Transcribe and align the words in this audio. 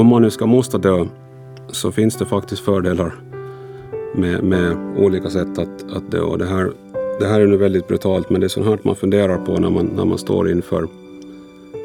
om 0.00 0.06
man 0.06 0.22
nu 0.22 0.30
ska 0.30 0.46
måste 0.46 0.78
dö 0.78 1.06
så 1.68 1.92
finns 1.92 2.16
det 2.16 2.26
faktiskt 2.26 2.62
fördelar 2.62 3.14
med, 4.14 4.44
med 4.44 4.76
olika 4.96 5.30
sätt 5.30 5.58
att, 5.58 5.92
att 5.92 6.10
dö. 6.10 6.20
Och 6.20 6.38
det, 6.38 6.46
här, 6.46 6.72
det 7.20 7.26
här 7.26 7.40
är 7.40 7.46
nu 7.46 7.56
väldigt 7.56 7.88
brutalt 7.88 8.30
men 8.30 8.40
det 8.40 8.46
är 8.46 8.48
sånt 8.48 8.66
här 8.66 8.78
man 8.82 8.96
funderar 8.96 9.38
på 9.38 9.52
när 9.58 9.70
man, 9.70 9.86
när 9.86 10.04
man 10.04 10.18
står 10.18 10.50
inför 10.50 10.88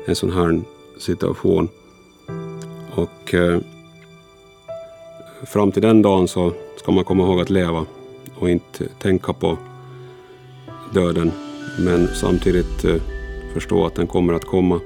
en 0.05 0.15
sån 0.15 0.31
här 0.31 0.61
situation. 0.99 1.69
Och 2.95 3.33
eh, 3.33 3.59
fram 5.45 5.71
till 5.71 5.81
den 5.81 6.01
dagen 6.01 6.27
så 6.27 6.51
ska 6.77 6.91
man 6.91 7.03
komma 7.03 7.23
ihåg 7.23 7.41
att 7.41 7.49
leva 7.49 7.85
och 8.39 8.49
inte 8.49 8.87
tänka 9.01 9.33
på 9.33 9.57
döden 10.93 11.31
men 11.79 12.07
samtidigt 12.07 12.85
eh, 12.85 13.01
förstå 13.53 13.85
att 13.85 13.95
den 13.95 14.07
kommer 14.07 14.33
att 14.33 14.45
komma. 14.45 14.79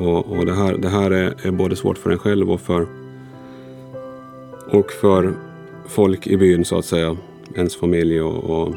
Och, 0.00 0.38
och 0.38 0.46
det 0.46 0.54
här, 0.54 0.76
det 0.76 0.88
här 0.88 1.10
är, 1.10 1.46
är, 1.46 1.50
både 1.50 1.76
svårt 1.76 1.98
för 1.98 2.10
en 2.10 2.18
själv 2.18 2.50
och 2.50 2.60
för, 2.60 2.86
och 4.70 4.90
för 4.90 5.32
folk 5.88 6.26
i 6.26 6.36
byn 6.36 6.64
så 6.64 6.78
att 6.78 6.84
säga. 6.84 7.16
Ens 7.54 7.76
familj 7.76 8.20
och, 8.20 8.44
och 8.44 8.74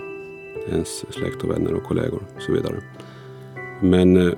ens 0.69 1.13
släkt 1.13 1.43
och 1.43 1.49
vänner 1.49 1.73
och 1.73 1.83
kollegor 1.83 2.21
och 2.35 2.41
så 2.41 2.51
vidare. 2.51 2.75
Men 3.79 4.27
eh, 4.27 4.33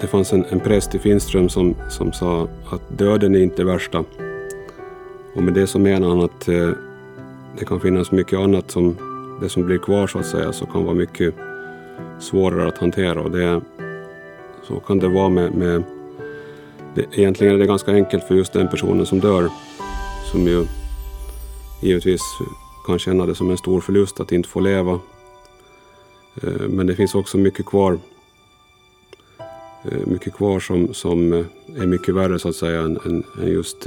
det 0.00 0.06
fanns 0.06 0.32
en, 0.32 0.44
en 0.50 0.60
präst 0.60 0.94
i 0.94 0.98
Finström 0.98 1.48
som, 1.48 1.74
som 1.88 2.12
sa 2.12 2.48
att 2.70 2.98
döden 2.98 3.34
är 3.34 3.40
inte 3.40 3.64
värsta. 3.64 4.04
Och 5.34 5.42
med 5.42 5.54
det 5.54 5.66
så 5.66 5.78
menar 5.78 6.08
han 6.08 6.20
att 6.20 6.48
eh, 6.48 6.70
det 7.58 7.64
kan 7.64 7.80
finnas 7.80 8.12
mycket 8.12 8.38
annat 8.38 8.70
som 8.70 8.96
det 9.40 9.48
som 9.48 9.66
blir 9.66 9.78
kvar 9.78 10.06
så 10.06 10.18
att 10.18 10.26
säga 10.26 10.52
så 10.52 10.66
kan 10.66 10.84
vara 10.84 10.94
mycket 10.94 11.34
svårare 12.18 12.68
att 12.68 12.78
hantera. 12.78 13.20
Och 13.20 13.30
det, 13.30 13.60
så 14.68 14.80
kan 14.80 14.98
det 14.98 15.08
vara 15.08 15.28
med, 15.28 15.52
med 15.52 15.82
det, 16.94 17.06
egentligen 17.12 17.54
är 17.54 17.58
det 17.58 17.66
ganska 17.66 17.92
enkelt 17.92 18.24
för 18.24 18.34
just 18.34 18.52
den 18.52 18.68
personen 18.68 19.06
som 19.06 19.20
dör 19.20 19.50
som 20.32 20.46
ju 20.46 20.66
givetvis 21.82 22.22
kan 22.86 22.98
känna 22.98 23.26
det 23.26 23.34
som 23.34 23.50
en 23.50 23.56
stor 23.56 23.80
förlust 23.80 24.20
att 24.20 24.32
inte 24.32 24.48
få 24.48 24.60
leva. 24.60 25.00
Eh, 26.42 26.68
men 26.68 26.86
det 26.86 26.94
finns 26.94 27.14
också 27.14 27.38
mycket 27.38 27.66
kvar 27.66 27.98
eh, 29.84 30.06
mycket 30.06 30.34
kvar 30.34 30.60
som, 30.60 30.94
som 30.94 31.32
eh, 31.32 31.44
är 31.76 31.86
mycket 31.86 32.14
värre 32.14 32.38
så 32.38 32.48
att 32.48 32.56
säga 32.56 32.80
än, 32.80 32.98
än 33.04 33.24
just 33.46 33.86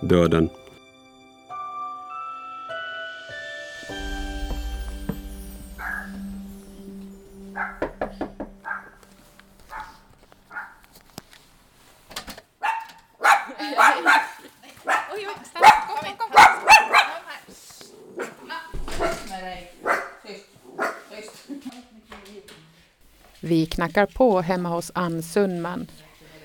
döden. 0.00 0.48
Knackar 23.96 24.14
på 24.14 24.40
hemma 24.40 24.68
hos 24.68 24.90
Ann 24.94 25.22
Sundman. 25.22 25.86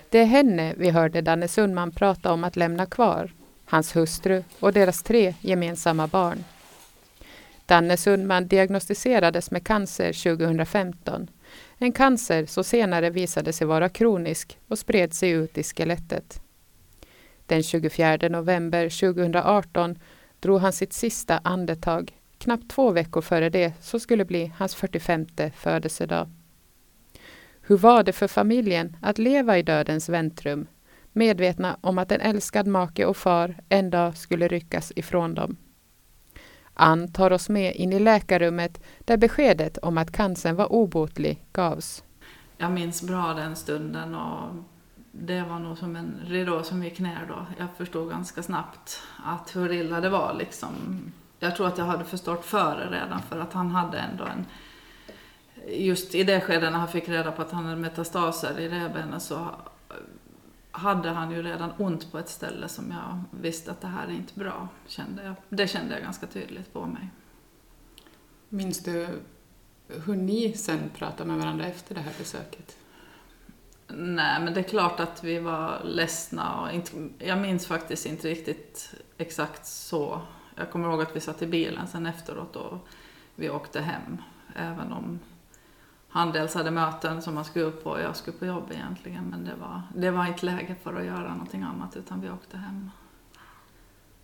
Det 0.10 0.20
är 0.20 0.26
henne 0.26 0.74
vi 0.78 0.90
hörde 0.90 1.22
Danne 1.22 1.48
Sundman 1.48 1.92
prata 1.92 2.34
om 2.34 2.44
att 2.44 2.56
lämna 2.56 2.86
kvar, 2.86 3.32
hans 3.66 3.96
hustru 3.96 4.44
och 4.60 4.74
deras 4.74 5.04
tre 5.04 5.34
gemensamma 5.42 6.08
barn. 6.08 6.44
Danne 7.66 7.98
Sundman 7.98 8.48
diagnostiserades 8.48 9.52
med 9.52 9.66
cancer 9.66 10.36
2015. 10.36 11.28
En 11.78 11.92
cancer 11.92 12.46
som 12.46 12.64
senare 12.64 13.10
visade 13.10 13.54
sig 13.54 13.68
vara 13.68 13.90
kronisk 13.90 14.58
och 14.68 14.80
spred 14.80 15.14
sig 15.14 15.30
ut 15.30 15.58
i 15.58 15.64
skelettet. 15.64 16.42
Den 17.46 17.64
24 17.64 18.18
november 18.30 18.90
2018 18.90 20.00
drog 20.40 20.60
han 20.60 20.74
sitt 20.74 20.94
sista 20.94 21.40
andetag, 21.44 22.12
knappt 22.38 22.72
två 22.72 22.92
veckor 22.92 23.22
före 23.22 23.50
det 23.50 23.74
som 23.82 24.00
skulle 24.00 24.26
bli 24.26 24.52
hans 24.58 24.76
45 24.76 25.26
födelsedag. 25.56 26.30
Hur 27.62 27.78
var 27.78 28.04
det 28.04 28.14
för 28.14 28.28
familjen 28.28 28.98
att 29.02 29.18
leva 29.18 29.58
i 29.58 29.64
dödens 29.64 30.10
väntrum, 30.10 30.68
medvetna 31.12 31.78
om 31.82 31.98
att 31.98 32.12
en 32.12 32.22
älskad 32.22 32.68
make 32.68 33.06
och 33.06 33.18
far 33.18 33.56
en 33.70 33.90
dag 33.90 34.18
skulle 34.18 34.48
ryckas 34.48 34.92
ifrån 34.96 35.34
dem? 35.34 35.58
Ann 36.74 37.14
tar 37.14 37.32
oss 37.32 37.50
med 37.50 37.76
in 37.76 37.94
i 37.94 38.00
läkarrummet 38.00 38.82
där 39.00 39.18
beskedet 39.18 39.78
om 39.78 39.98
att 39.98 40.12
cancern 40.12 40.56
var 40.56 40.72
obotlig 40.72 41.46
gavs. 41.52 42.04
Jag 42.58 42.72
minns 42.72 43.02
bra 43.02 43.34
den 43.34 43.56
stunden 43.56 44.16
och 44.16 44.56
det 45.12 45.42
var 45.42 45.60
nog 45.60 45.78
som 45.78 45.96
en 45.96 46.22
ridå 46.26 46.64
som 46.64 46.84
gick 46.84 47.00
ner 47.00 47.26
då. 47.28 47.46
Jag 47.58 47.68
förstod 47.78 48.10
ganska 48.10 48.44
snabbt 48.44 49.02
att 49.26 49.56
hur 49.56 49.72
illa 49.72 50.02
det 50.02 50.10
var 50.10 50.36
liksom. 50.40 51.02
Jag 51.40 51.56
tror 51.56 51.68
att 51.68 51.78
jag 51.78 51.86
hade 51.86 52.06
förstått 52.06 52.46
före 52.46 52.90
redan 52.92 53.22
för 53.22 53.40
att 53.40 53.54
han 53.54 53.70
hade 53.72 53.98
ändå 53.98 54.24
en 54.24 54.46
just 55.68 56.16
i 56.16 56.24
det 56.24 56.42
skedet 56.42 56.72
när 56.72 56.80
han 56.80 56.88
fick 56.88 57.10
reda 57.10 57.32
på 57.32 57.42
att 57.42 57.52
han 57.52 57.66
hade 57.66 57.82
metastaser 57.82 58.60
i 58.60 58.70
revbenet 58.70 59.24
så 59.24 59.48
hade 60.72 61.10
han 61.10 61.32
ju 61.32 61.44
redan 61.44 61.72
ont 61.78 62.12
på 62.12 62.18
ett 62.18 62.30
ställe 62.30 62.68
som 62.68 62.92
jag 62.92 63.24
visste 63.42 63.72
att 63.72 63.82
det 63.82 63.88
här 63.88 64.08
är 64.08 64.12
inte 64.12 64.40
bra. 64.40 64.68
Kände 64.88 65.24
jag. 65.24 65.36
Det 65.50 65.68
kände 65.68 65.94
jag 65.94 66.04
ganska 66.04 66.28
tydligt 66.28 66.74
på 66.74 66.86
mig. 66.86 67.10
Minns 68.50 68.84
du 68.84 69.08
hur 69.88 70.16
ni 70.16 70.54
sen 70.54 70.80
pratade 70.96 71.30
med 71.30 71.40
varandra 71.40 71.66
efter 71.66 71.96
det 71.96 72.02
här 72.02 72.14
besöket? 72.18 72.78
Nej, 73.88 74.42
men 74.42 74.54
det 74.54 74.60
är 74.60 74.64
klart 74.64 75.00
att 75.00 75.24
vi 75.24 75.40
var 75.40 75.82
ledsna 75.84 76.62
och 76.62 76.72
inte, 76.72 77.10
jag 77.18 77.38
minns 77.38 77.68
faktiskt 77.68 78.06
inte 78.06 78.28
riktigt 78.28 78.94
exakt 79.18 79.66
så. 79.66 80.22
Jag 80.56 80.72
kommer 80.72 80.90
ihåg 80.90 81.02
att 81.02 81.16
vi 81.16 81.20
satt 81.20 81.42
i 81.42 81.48
bilen 81.48 81.88
sen 81.88 82.06
efteråt 82.06 82.56
och 82.56 82.88
vi 83.36 83.50
åkte 83.50 83.82
hem. 83.82 84.22
Även 84.56 84.92
om 84.92 85.20
han 86.12 86.32
dels 86.32 86.54
hade 86.54 86.72
möten 86.72 87.22
som 87.22 87.36
man 87.36 87.46
skulle 87.46 87.66
upp 87.66 87.84
på 87.84 87.90
och 87.90 88.02
jag 88.02 88.16
skulle 88.16 88.38
på 88.38 88.46
jobb 88.46 88.72
egentligen. 88.72 89.24
Men 89.24 89.46
det 89.46 89.56
var, 89.56 89.82
det 89.96 90.12
var 90.12 90.26
inte 90.26 90.46
läge 90.46 90.76
för 90.84 90.94
att 90.94 91.06
göra 91.06 91.32
någonting 91.32 91.64
annat 91.64 91.98
utan 91.98 92.22
vi 92.22 92.30
åkte 92.30 92.58
hem. 92.58 92.92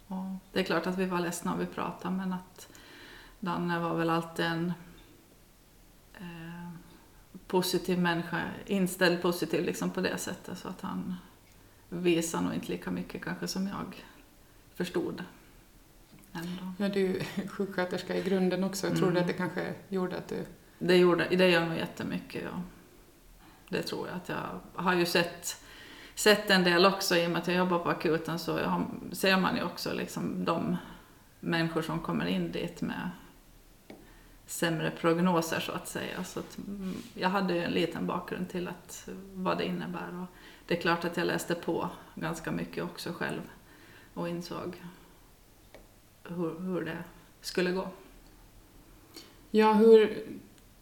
Och 0.08 0.26
det 0.52 0.60
är 0.60 0.64
klart 0.64 0.88
att 0.88 0.98
vi 0.98 1.06
var 1.06 1.20
ledsna 1.20 1.54
och 1.54 1.62
vi 1.62 1.66
pratade 1.66 2.16
men 2.16 2.34
att 2.34 2.70
Danne 3.40 3.80
var 3.80 3.96
väl 3.96 4.10
alltid 4.10 4.46
en 4.46 4.74
eh, 6.14 6.70
positiv 7.48 8.00
människa, 8.00 8.42
inställd 8.66 9.22
positiv 9.22 9.64
liksom 9.64 9.90
på 9.90 10.02
det 10.02 10.18
sättet 10.18 10.58
så 10.58 10.68
att 10.68 10.82
han 10.82 11.16
visade 11.90 12.44
nog 12.44 12.54
inte 12.54 12.72
lika 12.72 12.92
mycket 12.92 13.24
kanske 13.24 13.48
som 13.48 13.68
jag 13.68 14.06
förstod. 14.76 15.24
Ändå. 16.34 16.74
Ja, 16.78 16.90
du 16.90 17.18
är 17.18 17.48
sjuksköterska 17.48 18.18
i 18.18 18.24
grunden 18.24 18.64
också. 18.64 18.88
Jag 18.88 18.98
tror 18.98 19.10
mm. 19.10 19.22
att 19.22 19.28
det 19.28 19.34
kanske 19.34 19.74
gjorde 19.90 20.18
att 20.18 20.28
du 20.28 20.46
det, 20.80 20.98
gjorde, 20.98 21.28
det 21.30 21.50
gör 21.50 21.66
nog 21.66 21.78
jättemycket, 21.78 22.44
ja. 22.44 22.62
Det 23.70 23.82
tror 23.82 24.08
jag 24.08 24.16
att 24.16 24.30
jag 24.30 24.60
har 24.84 24.94
ju 24.94 25.06
sett, 25.06 25.64
sett 26.16 26.50
en 26.50 26.64
del 26.64 26.86
också 26.86 27.16
i 27.16 27.26
och 27.26 27.32
med 27.32 27.42
att 27.42 27.48
jag 27.48 27.58
jobbar 27.58 27.80
på 27.80 27.90
akuten 27.90 28.40
så 28.40 28.60
har, 28.60 28.86
ser 29.12 29.38
man 29.38 29.56
ju 29.56 29.64
också 29.64 29.94
liksom 29.94 30.46
de 30.46 30.78
människor 31.40 31.82
som 31.82 32.00
kommer 32.00 32.26
in 32.26 32.52
dit 32.52 32.82
med 32.82 33.10
sämre 34.46 34.92
prognoser 34.92 35.60
så 35.60 35.72
att 35.72 35.88
säga. 35.88 36.24
Så 36.24 36.40
att 36.40 36.58
mm, 36.58 36.96
jag 37.14 37.30
hade 37.30 37.54
ju 37.54 37.64
en 37.64 37.72
liten 37.72 38.08
bakgrund 38.08 38.50
till 38.50 38.68
att, 38.68 39.10
vad 39.34 39.58
det 39.58 39.66
innebär. 39.66 40.22
Och 40.22 40.36
det 40.68 40.78
är 40.78 40.82
klart 40.82 41.06
att 41.06 41.18
jag 41.18 41.28
läste 41.28 41.56
på 41.56 41.90
ganska 42.16 42.52
mycket 42.52 42.84
också 42.84 43.14
själv 43.14 43.42
och 44.14 44.30
insåg 44.30 44.82
hur, 46.24 46.60
hur 46.60 46.86
det 46.86 47.04
skulle 47.42 47.72
gå. 47.72 47.88
Ja, 49.52 49.74
hur, 49.74 50.26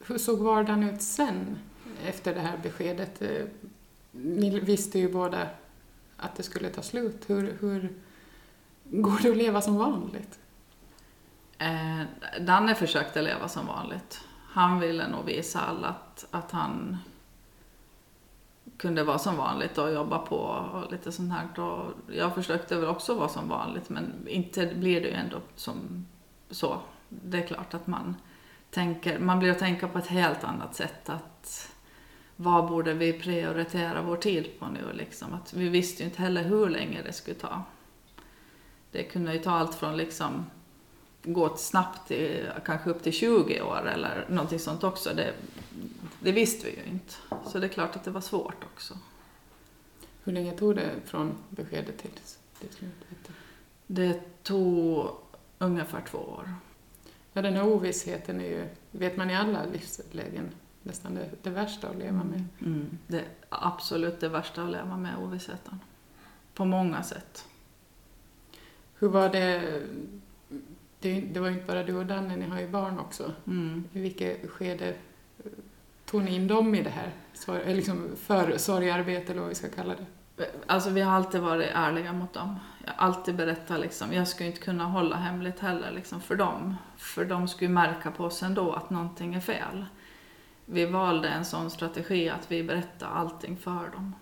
hur 0.08 0.18
såg 0.18 0.40
vardagen 0.40 0.84
ut 0.84 1.02
sen 1.02 1.58
efter 2.06 2.34
det 2.34 2.40
här 2.40 2.58
beskedet? 2.64 3.22
Eh, 3.22 3.46
ni 4.12 4.60
visste 4.60 5.00
ju 5.00 5.12
båda 5.12 5.48
att 6.18 6.36
det 6.36 6.44
skulle 6.44 6.70
ta 6.70 6.82
slut. 6.82 7.30
Hur, 7.30 7.58
hur 7.60 7.94
går 8.84 9.20
det 9.22 9.30
att 9.30 9.38
leva 9.38 9.62
som 9.62 9.78
vanligt? 9.78 10.40
Eh, 11.58 12.02
Danne 12.42 12.76
försökte 12.76 13.22
leva 13.22 13.48
som 13.48 13.68
vanligt. 13.68 14.22
Han 14.48 14.80
ville 14.80 15.08
nog 15.08 15.26
visa 15.26 15.60
alla 15.60 15.88
att, 15.88 16.26
att 16.32 16.52
han 16.52 16.98
kunde 18.78 19.04
vara 19.04 19.20
som 19.20 19.38
vanligt 19.38 19.78
och 19.78 19.94
jobba 19.94 20.18
på 20.18 20.38
och 20.38 20.92
lite 20.92 21.12
sånt 21.12 21.34
här. 21.34 21.60
Och 21.60 21.92
jag 22.12 22.36
försökte 22.36 22.76
väl 22.76 22.90
också 22.90 23.14
vara 23.14 23.30
som 23.30 23.50
vanligt 23.50 23.90
men 23.90 24.28
inte 24.28 24.66
blir 24.76 25.02
det 25.02 25.08
ju 25.08 25.14
ändå 25.14 25.38
som 25.56 26.06
så. 26.50 26.80
Det 27.10 27.38
är 27.38 27.48
klart 27.48 27.74
att 27.74 27.88
man 27.88 28.16
tänker, 28.76 29.20
man 29.20 29.40
blir 29.40 29.52
att 29.52 29.60
tänka 29.60 29.88
på 29.88 30.00
ett 30.00 30.08
helt 30.08 30.44
annat 30.44 30.76
sätt. 30.76 31.10
att 31.10 31.72
Vad 32.36 32.68
borde 32.68 32.94
vi 32.94 33.14
prioritera 33.14 34.02
vår 34.02 34.18
tid 34.18 34.60
på 34.60 34.68
nu? 34.68 34.94
Liksom. 34.94 35.34
Att 35.34 35.54
vi 35.54 35.70
visste 35.70 36.04
ju 36.04 36.10
inte 36.10 36.22
heller 36.22 36.44
hur 36.44 36.70
länge 36.70 37.02
det 37.02 37.14
skulle 37.14 37.40
ta. 37.40 37.64
Det 38.92 39.04
kunde 39.04 39.34
ju 39.34 39.40
ta 39.40 39.52
allt 39.52 39.76
från 39.76 39.98
liksom 39.98 40.46
gå 41.24 41.58
snabbt 41.58 42.08
till 42.08 42.50
kanske 42.66 42.90
upp 42.90 43.04
till 43.04 43.14
20 43.14 43.62
år 43.62 43.88
eller 43.88 44.26
någonting 44.30 44.60
sånt 44.60 44.84
också. 44.84 45.14
Det, 45.16 45.34
det 46.20 46.32
visste 46.32 46.66
vi 46.66 46.76
ju 46.76 46.84
inte. 46.92 47.14
Så 47.46 47.60
det 47.60 47.66
är 47.66 47.70
klart 47.70 47.96
att 47.96 48.04
det 48.04 48.12
var 48.12 48.22
svårt 48.22 48.64
också. 48.74 48.94
Hur 50.24 50.34
länge 50.34 50.58
tog 50.58 50.76
det 50.76 50.92
från 51.06 51.38
beskedet 51.50 51.98
till 51.98 52.12
till 52.60 52.78
slut? 52.78 52.94
Det 53.88 54.44
tog 54.44 55.10
ungefär 55.58 56.02
två 56.10 56.18
år. 56.18 56.50
Ja, 57.38 57.42
den 57.42 57.54
här 57.54 57.68
ovissheten 57.68 58.42
är 58.42 58.46
ju, 58.46 58.68
vet 58.92 59.18
man 59.18 59.30
i 59.30 59.36
alla 59.36 59.66
livslägen, 59.66 60.50
nästan 60.84 61.16
det, 61.16 61.30
det 61.44 61.50
värsta 61.50 61.90
att 61.90 61.98
leva 61.98 62.24
med. 62.24 62.44
Mm. 62.62 62.98
Det 63.08 63.18
är 63.18 63.26
absolut 63.50 64.20
det 64.20 64.30
värsta 64.30 64.64
att 64.64 64.72
leva 64.72 64.98
med 64.98 65.18
ovissheten. 65.18 65.80
På 66.54 66.66
många 66.66 67.04
sätt. 67.04 67.46
Hur 69.00 69.08
var 69.08 69.30
det, 69.30 69.82
det, 71.00 71.22
det 71.22 71.40
var 71.40 71.48
ju 71.48 71.54
inte 71.54 71.66
bara 71.66 71.84
du 71.84 71.96
och 71.96 72.06
Danne, 72.06 72.36
ni 72.36 72.46
har 72.46 72.60
ju 72.60 72.68
barn 72.68 73.00
också. 73.00 73.32
Mm. 73.48 73.84
I 73.94 74.00
vilket 74.00 74.50
skede 74.50 74.88
eh, 74.88 75.52
tog 76.06 76.24
ni 76.24 76.36
in 76.36 76.48
dem 76.48 76.76
i 76.76 76.84
det 76.84 76.90
här? 76.90 77.14
Liksom 77.74 78.10
för 78.18 78.58
sorgarbete 78.58 79.32
eller 79.32 79.42
vad 79.42 79.50
vi 79.50 79.56
ska 79.56 79.70
kalla 79.70 79.96
det? 79.96 80.46
Alltså 80.66 80.90
vi 80.90 81.02
har 81.02 81.14
alltid 81.14 81.42
varit 81.42 81.70
ärliga 81.74 82.14
mot 82.14 82.34
dem. 82.34 82.56
Jag 82.88 82.94
alltid 82.98 83.36
berättat 83.36 83.80
liksom, 83.80 84.14
jag 84.14 84.28
skulle 84.28 84.50
inte 84.50 84.62
kunna 84.62 84.86
hålla 84.86 85.16
hemligt 85.16 85.60
heller 85.60 85.92
liksom 85.92 86.22
för 86.22 86.36
dem. 86.36 86.76
För 86.98 87.26
de 87.26 87.48
skulle 87.48 87.70
märka 87.70 88.12
på 88.12 88.24
oss 88.24 88.44
ändå 88.44 88.72
att 88.74 88.90
någonting 88.90 89.34
är 89.36 89.40
fel. 89.40 89.86
Vi 90.66 90.86
valde 90.86 91.28
en 91.30 91.46
sån 91.46 91.70
strategi 91.72 92.30
att 92.30 92.52
vi 92.52 92.64
berättade 92.64 93.12
allting 93.12 93.58
för 93.58 93.90
dem. 93.94 94.16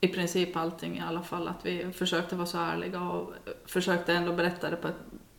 I 0.00 0.08
princip 0.08 0.56
allting 0.56 0.96
i 0.98 1.00
alla 1.00 1.22
fall, 1.22 1.48
att 1.48 1.66
vi 1.66 1.92
försökte 1.92 2.36
vara 2.36 2.46
så 2.46 2.58
ärliga 2.58 3.00
och 3.02 3.32
försökte 3.66 4.14
ändå 4.14 4.32
berätta 4.32 4.70
det 4.70 4.76
på 4.76 4.88
ett, 4.88 4.96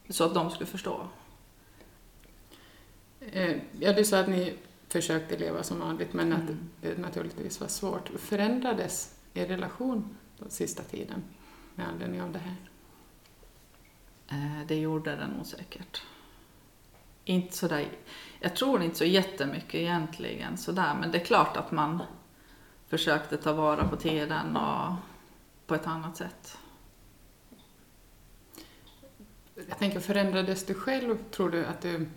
så 0.10 0.24
att 0.24 0.34
de 0.34 0.50
skulle 0.50 0.66
förstå. 0.68 1.08
Eh, 3.20 3.58
Ja, 3.80 3.94
du 3.94 4.04
sa 4.06 4.20
att 4.20 4.30
ni 4.30 4.54
försökte 4.90 5.38
leva 5.38 5.64
som 5.64 5.80
vanligt 5.80 6.14
men 6.14 6.34
att 6.34 6.40
Mm. 6.40 6.70
det 6.82 6.98
naturligtvis 6.98 7.60
var 7.62 7.68
svårt. 7.68 8.10
Förändrades 8.20 9.16
er 9.34 9.48
relation 9.48 10.18
den 10.40 10.50
sista 10.50 10.84
tiden 10.84 11.24
med 11.82 11.90
anledning 11.90 12.22
av 12.22 12.32
det 12.32 12.40
här? 12.40 12.56
Eh, 14.28 14.66
Det 14.68 14.76
gjorde 14.76 15.16
den 15.16 15.30
nog 15.30 15.46
säkert. 15.46 16.02
Inte 17.26 17.58
sådär, 17.58 17.88
jag 18.40 18.56
tror 18.56 18.84
inte 18.84 18.98
så 18.98 19.06
jättemycket 19.06 19.76
egentligen 19.76 20.58
sådär, 20.58 20.96
men 21.00 21.12
det 21.12 21.22
är 21.22 21.26
klart 21.26 21.58
att 21.58 21.72
man 21.72 22.04
försökte 22.88 23.38
ta 23.38 23.54
vara 23.54 23.88
på 23.88 23.96
tiden 23.96 24.58
och 24.58 24.94
på 25.68 25.76
ett 25.76 25.88
annat 25.88 26.18
sätt. 26.18 26.58
Jag 29.68 29.78
tänker, 29.78 30.00
förändrades 30.00 30.66
du 30.66 30.74
själv? 30.74 31.18
Tror 31.32 31.50
du 31.50 31.66
att 31.66 31.82
du... 31.82 32.08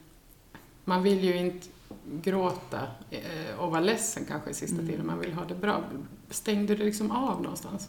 Man 0.84 1.02
vill 1.02 1.24
ju 1.24 1.36
inte 1.36 1.66
gråta 2.12 2.80
eh, 3.10 3.58
och 3.58 3.70
vara 3.70 3.80
ledsen 3.80 4.24
kanske 4.24 4.50
i 4.50 4.54
sista 4.54 4.76
Mm. 4.76 4.88
tiden, 4.88 5.06
man 5.06 5.20
vill 5.20 5.32
ha 5.32 5.44
det 5.44 5.54
bra. 5.54 5.84
Stängde 6.30 6.74
du 6.74 6.84
liksom 6.84 7.10
av 7.10 7.42
någonstans? 7.42 7.88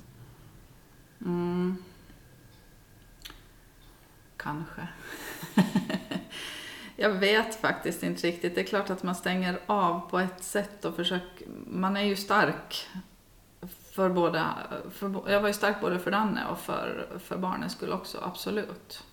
Mm. 1.21 1.77
Kanske. 4.37 4.87
jag 6.95 7.09
vet 7.09 7.55
faktiskt 7.55 8.03
inte 8.03 8.27
riktigt. 8.27 8.55
Det 8.55 8.61
är 8.61 8.65
klart 8.65 8.89
att 8.89 9.03
man 9.03 9.15
stänger 9.15 9.59
av 9.65 10.09
på 10.09 10.19
ett 10.19 10.43
sätt 10.43 10.85
och 10.85 10.95
försöker... 10.95 11.47
Man 11.67 11.97
är 11.97 12.03
ju 12.03 12.15
stark 12.15 12.87
för 13.91 14.09
båda... 14.09 14.57
För, 14.91 15.31
jag 15.31 15.41
var 15.41 15.47
ju 15.47 15.53
stark 15.53 15.81
både 15.81 15.99
för 15.99 16.11
Danne 16.11 16.47
och 16.51 16.59
för, 16.59 17.07
för 17.19 17.37
barnens 17.37 17.73
skull 17.73 17.91
också, 17.91 18.19
absolut. 18.23 19.03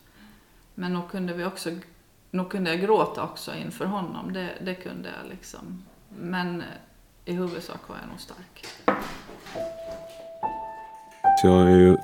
Men 0.74 0.92
nog 0.92 1.10
kunde 1.10 1.32
vi 1.32 1.44
också... 1.44 1.70
Nog 2.30 2.50
kunde 2.50 2.70
jag 2.70 2.80
gråta 2.80 3.22
också 3.22 3.54
inför 3.54 3.84
honom, 3.84 4.32
det, 4.32 4.58
det 4.60 4.74
kunde 4.74 5.08
jag 5.08 5.30
liksom. 5.30 5.84
Men 6.08 6.62
i 7.24 7.32
huvudsak 7.32 7.88
var 7.88 7.96
jag 8.00 8.08
nog 8.08 8.20
stark. 8.20 8.66
Jag 11.42 11.70
är 11.70 11.76
ju 11.76 11.96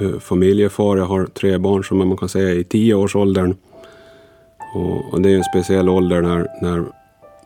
eh, 0.00 0.18
familjefar. 0.18 0.96
Jag 0.96 1.04
har 1.04 1.26
tre 1.26 1.58
barn 1.58 1.84
som 1.84 1.98
man 1.98 2.16
kan 2.16 2.28
säga 2.28 2.50
är 2.50 2.54
i 2.54 2.64
tioårsåldern. 2.64 3.54
Och, 4.74 5.12
och 5.12 5.22
det 5.22 5.30
är 5.30 5.36
en 5.36 5.44
speciell 5.44 5.88
ålder 5.88 6.22
när, 6.22 6.46
när 6.62 6.84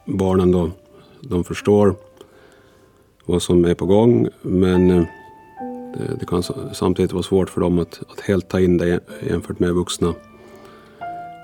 barnen 0.05 0.53
då 0.53 0.71
de 1.21 1.45
förstår 1.45 1.95
vad 3.27 3.43
som 3.43 3.65
är 3.65 3.75
på 3.75 3.87
gång. 3.87 4.29
Men 4.43 4.91
eh, 4.91 5.05
det, 5.95 6.17
det 6.21 6.27
kan 6.27 6.43
samtidigt 6.73 7.13
vara 7.13 7.23
svårt 7.23 7.51
för 7.51 7.61
dem 7.61 7.79
att, 7.79 8.01
att 8.11 8.21
helt 8.21 8.49
ta 8.49 8.61
in 8.61 8.79
det 8.79 9.01
jämfört 9.31 9.59
med 9.59 9.75
vuxna, 9.75 10.15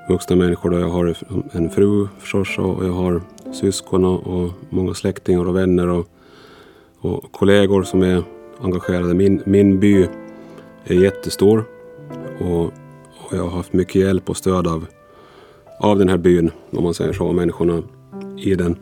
vuxna 0.09 0.37
människor. 0.37 0.71
Då 0.71 0.79
jag 0.79 0.89
har 0.89 1.17
en 1.53 1.71
fru 1.71 2.09
förstås 2.19 2.59
och 2.59 2.87
jag 2.87 2.93
har 2.93 3.23
syskon 3.53 4.05
och, 4.05 4.27
och 4.27 4.51
många 4.71 4.95
släktingar 4.95 5.49
och 5.49 5.57
vänner 5.57 5.89
och, 5.89 6.09
och 7.01 7.33
kollegor 7.33 7.83
som 7.83 8.03
är 8.03 8.23
engagerade. 8.61 9.15
Min, 9.15 9.43
min 9.47 9.81
by 9.81 10.07
är 10.85 10.95
jättestor 10.95 11.65
och, 12.41 12.65
och 13.19 13.33
jag 13.33 13.43
har 13.43 13.51
haft 13.51 13.73
mycket 13.73 13.95
hjälp 13.95 14.31
och 14.31 14.37
stöd 14.37 14.67
av, 14.67 14.87
av 15.81 15.99
den 15.99 16.09
här 16.09 16.17
byn, 16.17 16.51
om 16.71 16.85
man 16.85 16.95
säger 16.95 17.13
så, 17.13 17.33
människorna 17.33 17.83
i 18.39 18.55
den. 18.55 18.77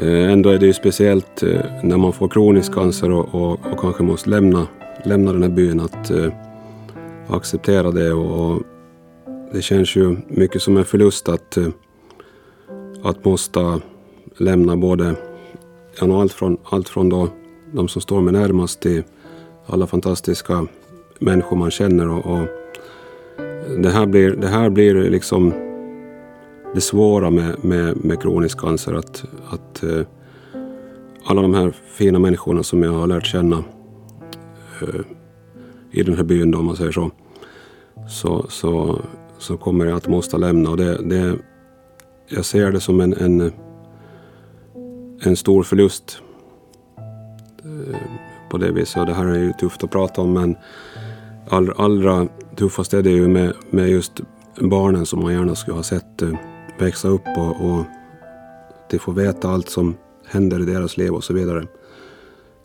Eh, 0.00 0.32
ändå 0.32 0.50
är 0.50 0.58
det 0.58 0.66
ju 0.66 0.72
speciellt 0.72 1.42
eh, 1.42 1.60
när 1.82 1.96
man 1.96 2.12
får 2.12 2.28
kronisk 2.28 2.74
cancer 2.74 3.10
och, 3.10 3.34
och, 3.34 3.52
och 3.72 3.80
kanske 3.80 4.02
måste 4.02 4.30
lämna, 4.30 4.66
lämna 5.04 5.32
den 5.32 5.42
här 5.42 5.50
byn 5.50 5.80
att 5.80 6.10
uh, 6.10 6.32
acceptera 7.28 7.90
det 7.90 8.12
och, 8.12 8.50
och 8.50 8.62
det 9.52 9.62
känns 9.62 9.96
ju 9.96 10.16
mycket 10.28 10.62
som 10.62 10.76
en 10.76 10.84
förlust 10.84 11.28
att, 11.28 11.58
uh, 11.58 11.68
att 13.02 13.24
måste 13.24 13.80
lämna 14.36 14.76
både 14.76 15.14
ja, 16.00 16.20
allt 16.20 16.32
från, 16.32 16.56
allt 16.64 16.88
från 16.88 17.08
då 17.08 17.28
de 17.72 17.88
som 17.88 18.02
står 18.02 18.20
mig 18.20 18.32
närmast 18.32 18.80
till 18.80 19.02
alla 19.66 19.86
fantastiska 19.86 20.66
människor 21.18 21.56
man 21.56 21.70
känner. 21.70 22.08
Och, 22.08 22.26
och 22.26 22.48
det, 23.82 23.90
här 23.90 24.06
blir, 24.06 24.30
det 24.30 24.48
här 24.48 24.70
blir 24.70 24.94
liksom 24.94 25.52
det 26.74 26.80
svåra 26.80 27.30
med, 27.30 27.64
med, 27.64 28.04
med 28.04 28.22
kronisk 28.22 28.60
cancer. 28.60 28.92
Att, 28.92 29.24
att 29.48 29.82
eh, 29.82 30.00
alla 31.24 31.42
de 31.42 31.54
här 31.54 31.72
fina 31.86 32.18
människorna 32.18 32.62
som 32.62 32.82
jag 32.82 32.92
har 32.92 33.06
lärt 33.06 33.26
känna 33.26 33.64
eh, 34.82 35.00
i 35.90 36.02
den 36.02 36.16
här 36.16 36.24
byn, 36.24 36.50
då, 36.50 36.58
om 36.58 36.64
man 36.64 36.76
säger 36.76 36.92
så, 36.92 37.10
så, 38.08 38.46
så, 38.48 39.00
så 39.38 39.56
kommer 39.56 39.86
jag 39.86 39.96
att 39.96 40.08
måste 40.08 40.38
lämna. 40.38 40.70
Och 40.70 40.76
det, 40.76 41.02
det, 41.02 41.38
jag 42.28 42.44
ser 42.44 42.72
det 42.72 42.80
som 42.80 43.00
en, 43.00 43.12
en, 43.12 43.52
en 45.22 45.36
stor 45.36 45.62
förlust 45.62 46.22
på 48.50 48.58
det 48.58 48.72
viset. 48.72 49.00
Och 49.00 49.06
det 49.06 49.14
här 49.14 49.26
är 49.26 49.38
ju 49.38 49.52
tufft 49.52 49.84
att 49.84 49.90
prata 49.90 50.20
om 50.22 50.32
men 50.32 50.56
all, 51.48 51.72
allra 51.76 52.28
tuffast 52.56 52.94
är 52.94 53.02
det 53.02 53.10
ju 53.10 53.28
med, 53.28 53.52
med 53.70 53.88
just 53.88 54.20
barnen 54.60 55.06
som 55.06 55.22
man 55.22 55.32
gärna 55.32 55.54
skulle 55.54 55.76
ha 55.76 55.82
sett 55.82 56.22
eh, 56.22 56.32
växa 56.78 57.08
upp 57.08 57.26
och, 57.36 57.70
och 57.70 57.84
de 58.90 58.98
får 58.98 59.12
veta 59.12 59.50
allt 59.50 59.68
som 59.68 59.94
händer 60.26 60.60
i 60.60 60.64
deras 60.64 60.96
liv 60.96 61.14
och 61.14 61.24
så 61.24 61.34
vidare. 61.34 61.66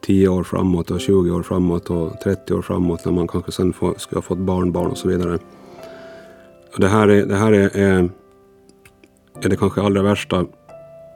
10 0.02 0.28
år 0.28 0.44
framåt 0.44 0.92
och 0.92 1.02
20 1.02 1.32
år 1.32 1.44
framåt 1.44 1.90
och 1.90 2.20
30 2.24 2.54
år 2.54 2.62
framåt 2.62 3.06
när 3.06 3.12
man 3.12 3.28
kanske 3.28 3.52
sen 3.52 3.74
får, 3.74 3.94
ska 3.98 4.16
ha 4.16 4.22
fått 4.22 4.38
barnbarn 4.38 4.92
och 4.92 4.98
så 4.98 5.08
vidare. 5.08 5.40
Och 6.74 6.80
det 6.80 6.88
här 6.88 7.08
är, 7.08 7.26
det 7.26 7.36
här 7.36 7.52
är, 7.52 7.78
är, 7.78 8.10
är 9.42 9.50
det 9.50 9.56
kanske 9.56 9.82
allra 9.82 10.02
värsta 10.02 10.46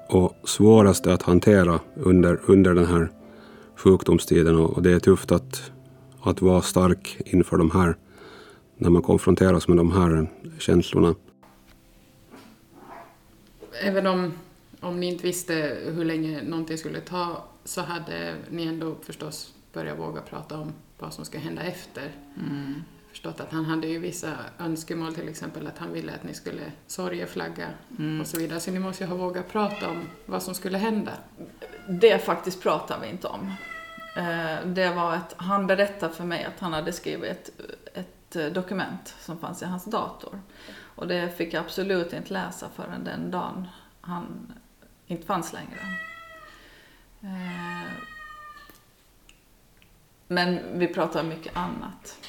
och 0.09 0.33
svåraste 0.43 1.13
att 1.13 1.21
hantera 1.21 1.79
under, 1.95 2.39
under 2.45 2.73
den 2.73 2.85
här 2.85 3.09
sjukdomstiden 3.86 4.56
och, 4.56 4.82
det 4.82 4.92
är 4.92 5.00
tufft 5.00 5.32
att, 5.32 5.72
att 6.22 6.42
vara 6.42 6.62
stark 6.62 7.18
inför 7.25 7.58
de 7.58 7.72
här, 7.72 7.96
när 8.77 8.89
man 8.89 9.01
konfronteras 9.01 9.68
med 9.68 9.77
de 9.77 9.92
här 9.92 10.27
känslorna. 10.60 11.15
Även 13.82 14.08
om, 14.08 14.34
om 14.80 15.00
ni 15.00 15.06
inte 15.06 15.24
visste 15.24 15.77
hur 15.86 16.06
länge 16.06 16.44
någonting 16.44 16.77
skulle 16.77 17.00
ta 17.00 17.44
så 17.63 17.82
hade 17.82 18.36
ni 18.50 18.65
ändå 18.65 18.96
förstås 19.04 19.54
börjat 19.74 20.00
våga 20.00 20.22
prata 20.22 20.60
om 20.60 20.74
vad 21.00 21.13
som 21.13 21.25
ska 21.25 21.38
hända 21.38 21.62
efter. 21.62 22.12
Mm. 22.50 22.74
Förstått 23.10 23.39
att 23.39 23.51
han 23.51 23.65
hade 23.65 23.88
ju 23.88 24.00
vissa 24.00 24.32
önskemål, 24.60 25.15
till 25.15 25.30
exempel 25.30 25.68
att 25.68 25.77
han 25.77 25.94
ville 25.94 26.12
att 26.12 26.24
ni 26.24 26.34
skulle 26.34 26.72
sorgeflagga 26.88 27.68
Mm. 28.00 28.22
och 28.22 28.27
så 28.27 28.39
vidare. 28.39 28.60
Så 28.60 28.72
ni 28.72 28.80
måste 28.80 29.04
ju 29.04 29.10
ha 29.10 29.18
vågat 29.18 29.51
prata 29.51 29.89
om 29.89 30.01
vad 30.25 30.44
som 30.44 30.54
skulle 30.56 30.77
hända. 30.77 31.12
Det 31.89 32.25
faktiskt 32.25 32.62
pratar 32.62 33.00
vi 33.01 33.08
inte 33.10 33.27
om. 33.27 33.54
Eh, 34.15 34.65
det 34.65 34.89
var 34.89 35.13
att 35.13 35.34
han 35.38 35.67
berättade 35.67 36.13
för 36.13 36.24
mig 36.24 36.43
att 36.43 36.60
han 36.60 36.74
hade 36.74 36.93
skrivit 36.93 37.31
ett, 37.31 37.50
ett 37.93 38.36
eh, 38.36 38.45
dokument 38.45 39.15
som 39.19 39.39
fanns 39.39 39.62
i 39.62 39.65
hans 39.65 39.86
dator. 39.86 40.41
Och 40.95 41.07
det 41.07 41.38
fick 41.38 41.53
jag 41.53 41.65
absolut 41.65 42.13
inte 42.13 42.34
läsa 42.34 42.69
förrän 42.75 43.03
den 43.03 43.31
dagen 43.31 43.67
han 44.01 44.53
inte 45.07 45.25
fanns 45.25 45.53
längre. 45.53 45.79
Eh, 47.22 47.91
men 50.27 50.79
vi 50.79 50.88
pratade 50.88 51.29
mycket 51.29 51.57
annat. 51.57 52.19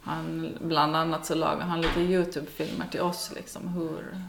Han, 0.00 0.56
bland 0.60 0.96
annat 0.96 1.26
så 1.26 1.34
lagade 1.34 1.64
han 1.64 1.80
lite 1.80 2.00
Youtube-filmer 2.00 2.86
till 2.90 3.00
oss 3.00 3.32
liksom 3.34 3.68
hur, 3.68 4.22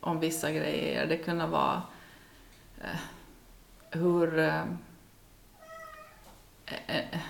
om 0.00 0.20
vissa 0.20 0.52
grejer. 0.52 1.06
Det 1.06 1.16
kunde 1.16 1.46
vara 1.46 1.82
eh, 2.80 3.00
hur, 3.90 4.38
eh, 4.38 4.64
Eh, 6.68 6.96
eh, 6.96 7.20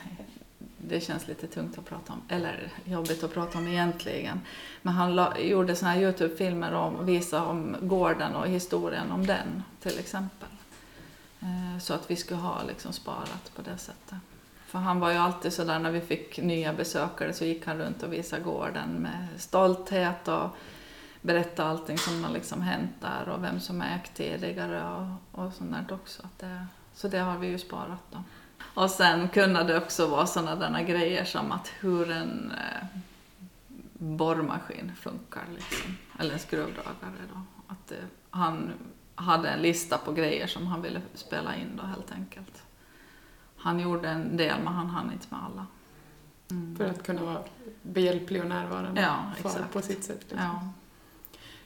det 0.78 1.00
känns 1.00 1.28
lite 1.28 1.46
tungt 1.46 1.78
att 1.78 1.84
prata 1.84 2.12
om, 2.12 2.22
eller 2.28 2.72
jobbigt 2.84 3.24
att 3.24 3.34
prata 3.34 3.58
om 3.58 3.68
egentligen. 3.68 4.40
Men 4.82 4.94
han 4.94 5.14
la, 5.14 5.38
gjorde 5.38 5.76
såna 5.76 5.90
här 5.90 6.00
Youtube-filmer 6.00 6.74
och 6.74 7.08
visade 7.08 7.46
om 7.46 7.76
gården 7.80 8.34
och 8.34 8.48
historien 8.48 9.10
om 9.10 9.26
den 9.26 9.62
till 9.80 9.98
exempel. 9.98 10.48
Eh, 11.40 11.78
så 11.80 11.94
att 11.94 12.10
vi 12.10 12.16
skulle 12.16 12.40
ha 12.40 12.62
liksom 12.62 12.92
sparat 12.92 13.52
på 13.56 13.62
det 13.62 13.78
sättet. 13.78 14.18
För 14.66 14.78
han 14.78 15.00
var 15.00 15.10
ju 15.10 15.16
alltid 15.16 15.52
sådär 15.52 15.78
när 15.78 15.90
vi 15.90 16.00
fick 16.00 16.38
nya 16.38 16.72
besökare 16.72 17.32
så 17.32 17.44
gick 17.44 17.66
han 17.66 17.78
runt 17.78 18.02
och 18.02 18.12
visade 18.12 18.42
gården 18.42 18.90
med 18.90 19.28
stolthet 19.36 20.28
och 20.28 20.56
berättade 21.20 21.68
allting 21.68 21.98
som 21.98 22.24
har 22.24 22.32
liksom 22.32 22.62
hänt 22.62 22.90
där 23.00 23.28
och 23.28 23.44
vem 23.44 23.60
som 23.60 23.82
ägt 23.82 24.14
tidigare 24.14 24.84
och, 24.84 25.40
och 25.44 25.52
sånt 25.52 25.72
där 25.72 25.94
också. 25.94 26.22
Det, 26.38 26.66
så 26.94 27.08
det 27.08 27.18
har 27.18 27.38
vi 27.38 27.46
ju 27.46 27.58
sparat 27.58 28.02
då. 28.10 28.18
Och 28.74 28.90
sen 28.90 29.28
kunde 29.28 29.64
det 29.64 29.78
också 29.78 30.06
vara 30.06 30.26
sådana 30.26 30.56
där 30.56 30.82
grejer 30.82 31.24
som 31.24 31.52
att 31.52 31.68
hur 31.80 32.10
en 32.10 32.52
eh, 32.52 33.00
borrmaskin 33.92 34.92
funkar, 34.96 35.44
liksom. 35.54 35.96
eller 36.18 36.32
en 36.32 36.38
skruvdragare. 36.38 37.22
Då. 37.34 37.40
Att 37.66 37.92
eh, 37.92 37.98
han 38.30 38.72
hade 39.14 39.48
en 39.48 39.62
lista 39.62 39.98
på 39.98 40.12
grejer 40.12 40.46
som 40.46 40.66
han 40.66 40.82
ville 40.82 41.02
spela 41.14 41.56
in 41.56 41.76
då 41.76 41.82
helt 41.82 42.12
enkelt. 42.12 42.62
Han 43.56 43.80
gjorde 43.80 44.08
en 44.08 44.36
del 44.36 44.58
men 44.64 44.72
han 44.72 44.86
hann 44.86 45.12
inte 45.12 45.26
med 45.30 45.40
alla. 45.44 45.66
Mm. 46.50 46.76
För 46.76 46.84
att 46.84 47.02
kunna 47.02 47.24
vara 47.24 47.42
behjälplig 47.82 48.42
och 48.42 48.48
närvarande 48.48 49.00
ja, 49.00 49.32
på 49.72 49.82
sitt 49.82 50.04
sätt. 50.04 50.20
Liksom. 50.20 50.38
Ja. 50.38 50.68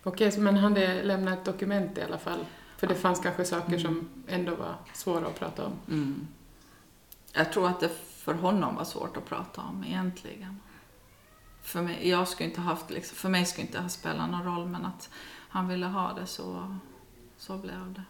Okej, 0.03 0.39
men 0.39 0.57
han 0.57 0.73
hade 0.73 1.03
lämnat 1.03 1.39
ett 1.39 1.45
dokument 1.45 1.99
i 1.99 2.03
alla 2.03 2.19
fall? 2.19 2.47
För 2.77 2.87
det 2.87 2.95
fanns 2.95 3.21
kanske 3.21 3.45
saker 3.45 3.69
mm. 3.69 3.81
som 3.81 4.09
ändå 4.29 4.55
var 4.55 4.75
svåra 4.93 5.27
att 5.27 5.39
prata 5.39 5.67
om? 5.67 5.73
Mm. 5.89 6.29
Jag 7.33 7.53
tror 7.53 7.69
att 7.69 7.81
det 7.81 7.89
för 8.25 8.35
honom 8.35 8.75
var 8.75 8.85
svårt 8.85 9.17
att 9.17 9.25
prata 9.25 9.61
om 9.61 9.85
egentligen. 9.85 10.61
För 11.63 11.83
mig, 11.83 12.09
jag 12.09 12.29
skulle 12.29 12.49
inte 12.49 12.61
haft, 12.61 12.91
liksom, 12.91 13.17
för 13.17 13.29
mig 13.29 13.47
skulle 13.47 13.67
inte 13.67 13.81
ha 13.81 13.89
spelat 13.89 14.31
någon 14.31 14.45
roll 14.45 14.67
men 14.67 14.87
att 14.87 15.11
han 15.49 15.69
ville 15.69 15.87
ha 15.87 16.13
det 16.13 16.27
så, 16.27 16.77
så 17.37 17.59
blev 17.59 17.93
det. 17.93 18.03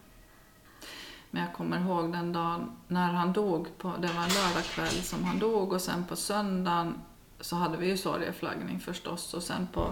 Men 1.31 1.43
jag 1.43 1.53
kommer 1.53 1.79
ihåg 1.79 2.11
den 2.11 2.33
dagen 2.33 2.71
när 2.87 3.13
han 3.13 3.33
dog, 3.33 3.77
på, 3.77 3.87
det 3.87 4.07
var 4.07 4.23
en 4.23 4.29
lördagkväll 4.29 5.03
som 5.03 5.23
han 5.23 5.39
dog 5.39 5.73
och 5.73 5.81
sen 5.81 6.05
på 6.05 6.15
söndagen 6.15 7.01
så 7.39 7.55
hade 7.55 7.77
vi 7.77 7.87
ju 7.87 7.97
sorgeflaggning 7.97 8.79
förstås 8.79 9.33
och 9.33 9.43
sen 9.43 9.67
på 9.73 9.91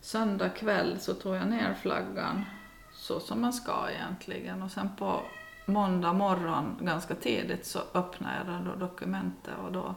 söndag 0.00 0.48
kväll 0.48 1.00
så 1.00 1.14
tog 1.14 1.34
jag 1.34 1.48
ner 1.48 1.74
flaggan 1.82 2.44
så 2.92 3.20
som 3.20 3.40
man 3.40 3.52
ska 3.52 3.90
egentligen 3.90 4.62
och 4.62 4.70
sen 4.70 4.90
på 4.98 5.22
måndag 5.66 6.12
morgon 6.12 6.78
ganska 6.80 7.14
tidigt 7.14 7.66
så 7.66 7.80
öppnade 7.94 8.36
jag 8.36 8.64
då 8.64 8.74
dokumentet 8.74 9.54
och 9.64 9.72
då, 9.72 9.94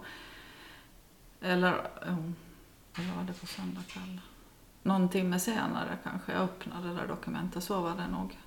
eller, 1.42 1.74
um, 2.08 2.36
eller 2.96 3.16
var 3.16 3.24
det 3.24 3.34
på 3.34 3.48
söndag 3.48 3.82
kväll? 3.88 4.22
Någon 4.84 5.10
timme 5.10 5.40
senare 5.40 5.98
kanske 6.04 6.32
jag 6.32 6.42
öppnade 6.42 6.88
det 6.88 6.94
där 6.94 7.08
dokumentet, 7.08 7.64
så 7.64 7.82
var 7.82 7.96
det 7.96 8.08
nog. 8.08 8.38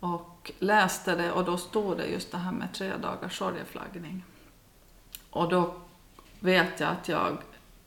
Och 0.00 0.52
läste 0.58 1.16
det 1.16 1.32
och 1.32 1.44
då 1.44 1.56
stod 1.56 1.96
det 1.96 2.06
just 2.06 2.32
det 2.32 2.38
här 2.38 2.52
med 2.52 2.72
tre 2.72 2.96
dagars 2.96 3.38
sorgeflaggning. 3.38 4.24
Och 5.30 5.48
då 5.48 5.74
vet 6.40 6.80
jag 6.80 6.90
att 6.90 7.08
jag 7.08 7.38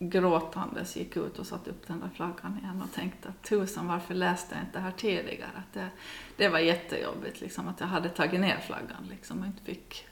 gråtandes 0.10 0.96
gick 0.96 1.18
ut 1.18 1.40
och 1.40 1.48
satte 1.48 1.70
upp 1.70 1.88
den 1.88 2.00
där 2.00 2.10
flaggan 2.16 2.60
igen 2.62 2.82
och 2.82 2.96
tänkte 2.96 3.30
att 3.30 3.44
tusan 3.44 3.88
varför 3.88 4.14
läste 4.14 4.56
jag 4.56 4.64
inte 4.64 4.78
det 4.78 4.84
här 4.84 4.92
tidigare? 4.92 5.52
Att 5.56 5.74
det, 5.74 5.90
det 6.38 6.50
var 6.50 6.60
jättejobbigt 6.60 7.42
liksom, 7.42 7.68
att 7.68 7.80
jag 7.80 7.88
hade 7.88 8.10
tagit 8.10 8.40
ner 8.40 8.58
flaggan 8.58 9.08
liksom, 9.10 9.40
och 9.40 9.46
inte 9.46 9.64
fick, 9.64 10.08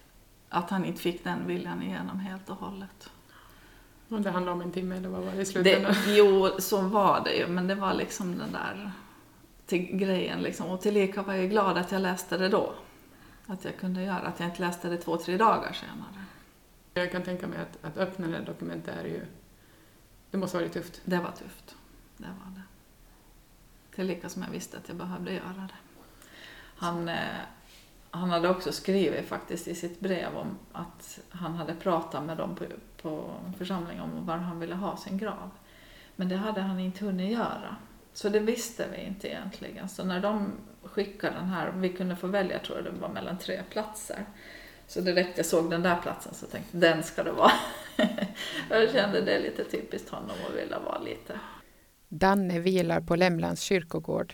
att 0.49 0.69
han 0.69 0.85
inte 0.85 1.01
fick 1.01 1.23
den 1.23 1.47
viljan 1.47 1.83
igenom 1.83 2.19
helt 2.19 2.49
och 2.49 2.55
hållet. 2.55 3.11
Och 4.09 4.21
det 4.21 4.31
handlade 4.31 4.55
om 4.55 4.61
en 4.61 4.71
timme 4.71 4.97
eller 4.97 5.09
vad 5.09 5.23
var 5.23 5.31
det 5.31 5.41
i 5.41 5.45
slutändan? 5.45 5.93
Det, 6.05 6.11
jo, 6.15 6.49
så 6.59 6.81
var 6.81 7.23
det 7.23 7.33
ju, 7.33 7.47
men 7.47 7.67
det 7.67 7.75
var 7.75 7.93
liksom 7.93 8.37
den 8.37 8.51
där 8.51 8.91
till 9.65 9.97
grejen 9.97 10.41
liksom. 10.41 10.67
Och 10.67 10.81
tillika 10.81 11.21
var 11.21 11.33
jag 11.33 11.49
glad 11.49 11.77
att 11.77 11.91
jag 11.91 12.01
läste 12.01 12.37
det 12.37 12.49
då. 12.49 12.73
Att 13.47 13.65
jag 13.65 13.77
kunde 13.77 14.03
göra, 14.03 14.17
att 14.17 14.39
jag 14.39 14.49
inte 14.49 14.61
läste 14.61 14.89
det 14.89 14.97
två, 14.97 15.17
tre 15.17 15.37
dagar 15.37 15.73
senare. 15.73 16.25
Jag 16.93 17.11
kan 17.11 17.23
tänka 17.23 17.47
mig 17.47 17.59
att, 17.59 17.85
att 17.85 17.97
öppna 17.97 18.27
det 18.27 18.39
dokumentet 18.39 18.97
är 18.97 19.03
ju 19.03 19.21
det 20.31 20.37
måste 20.37 20.57
varit 20.57 20.73
tufft. 20.73 21.01
Det 21.05 21.17
var 21.17 21.31
tufft. 21.31 21.75
Det 22.17 22.27
var 22.27 22.55
det. 22.55 22.61
Tillika 23.95 24.29
som 24.29 24.43
jag 24.43 24.49
visste 24.49 24.77
att 24.77 24.87
jag 24.87 24.97
behövde 24.97 25.33
göra 25.33 25.67
det. 25.67 26.01
Han, 26.75 27.09
eh, 27.09 27.41
han 28.11 28.29
hade 28.29 28.49
också 28.49 28.71
skrivit 28.71 29.27
faktiskt 29.27 29.67
i 29.67 29.75
sitt 29.75 29.99
brev 29.99 30.37
om 30.37 30.57
att 30.71 31.19
han 31.29 31.55
hade 31.55 31.75
pratat 31.75 32.23
med 32.23 32.37
dem 32.37 32.55
på, 32.55 32.65
på 33.01 33.33
församlingen 33.57 34.03
om 34.03 34.25
var 34.25 34.37
han 34.37 34.59
ville 34.59 34.75
ha 34.75 34.97
sin 34.97 35.17
grav. 35.17 35.49
Men 36.15 36.29
det 36.29 36.35
hade 36.35 36.61
han 36.61 36.79
inte 36.79 37.05
hunnit 37.05 37.31
göra. 37.31 37.75
Så 38.13 38.29
det 38.29 38.39
visste 38.39 38.87
vi 38.91 38.97
inte 38.97 39.27
egentligen. 39.27 39.89
Så 39.89 40.03
när 40.03 40.21
de 40.21 40.51
skickade 40.83 41.35
den 41.35 41.47
här, 41.47 41.71
vi 41.71 41.89
kunde 41.93 42.15
få 42.15 42.27
välja, 42.27 42.59
tror 42.59 42.77
jag 42.77 42.93
det 42.93 42.99
var 42.99 43.09
mellan 43.09 43.37
tre 43.37 43.63
platser. 43.69 44.25
Så 44.91 45.01
direkt 45.01 45.37
jag 45.37 45.45
såg 45.45 45.69
den 45.69 45.83
där 45.83 46.01
platsen 46.01 46.33
så 46.33 46.45
tänkte 46.45 46.69
jag, 46.77 46.81
den 46.81 47.03
ska 47.03 47.23
det 47.23 47.31
vara. 47.31 47.51
jag 48.69 48.91
kände 48.91 49.21
det 49.21 49.35
är 49.35 49.41
lite 49.41 49.63
typiskt 49.63 50.09
honom 50.09 50.35
att 50.49 50.55
vilja 50.55 50.79
vara 50.79 50.99
lite. 50.99 51.39
Danne 52.09 52.59
vilar 52.59 53.01
på 53.01 53.15
Lämlands 53.15 53.61
kyrkogård. 53.61 54.33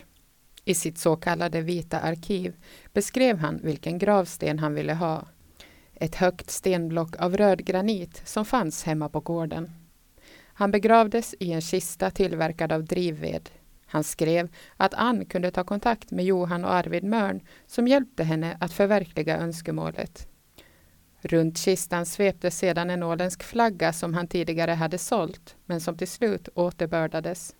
I 0.64 0.74
sitt 0.74 0.98
så 0.98 1.16
kallade 1.16 1.60
vita 1.60 2.00
arkiv 2.00 2.56
beskrev 2.92 3.38
han 3.38 3.60
vilken 3.62 3.98
gravsten 3.98 4.58
han 4.58 4.74
ville 4.74 4.94
ha. 4.94 5.26
Ett 5.94 6.14
högt 6.14 6.50
stenblock 6.50 7.16
av 7.16 7.36
röd 7.36 7.64
granit 7.64 8.22
som 8.24 8.44
fanns 8.44 8.84
hemma 8.84 9.08
på 9.08 9.20
gården. 9.20 9.70
Han 10.44 10.70
begravdes 10.70 11.34
i 11.40 11.52
en 11.52 11.60
kista 11.60 12.10
tillverkad 12.10 12.72
av 12.72 12.84
drivved. 12.84 13.50
Han 13.86 14.04
skrev 14.04 14.48
att 14.76 14.94
Ann 14.94 15.24
kunde 15.24 15.50
ta 15.50 15.64
kontakt 15.64 16.10
med 16.10 16.24
Johan 16.24 16.64
och 16.64 16.72
Arvid 16.72 17.04
Mörn 17.04 17.40
som 17.66 17.88
hjälpte 17.88 18.24
henne 18.24 18.56
att 18.60 18.72
förverkliga 18.72 19.38
önskemålet. 19.38 20.28
Runt 21.20 21.58
kistan 21.58 22.06
sveptes 22.06 22.58
sedan 22.58 22.90
en 22.90 23.02
åländsk 23.02 23.42
flagga 23.42 23.92
som 23.92 24.14
han 24.14 24.28
tidigare 24.28 24.70
hade 24.70 24.98
sålt, 24.98 25.56
men 25.66 25.80
som 25.80 25.96
till 25.96 26.08
slut 26.08 26.48
återbördades. 26.54 27.54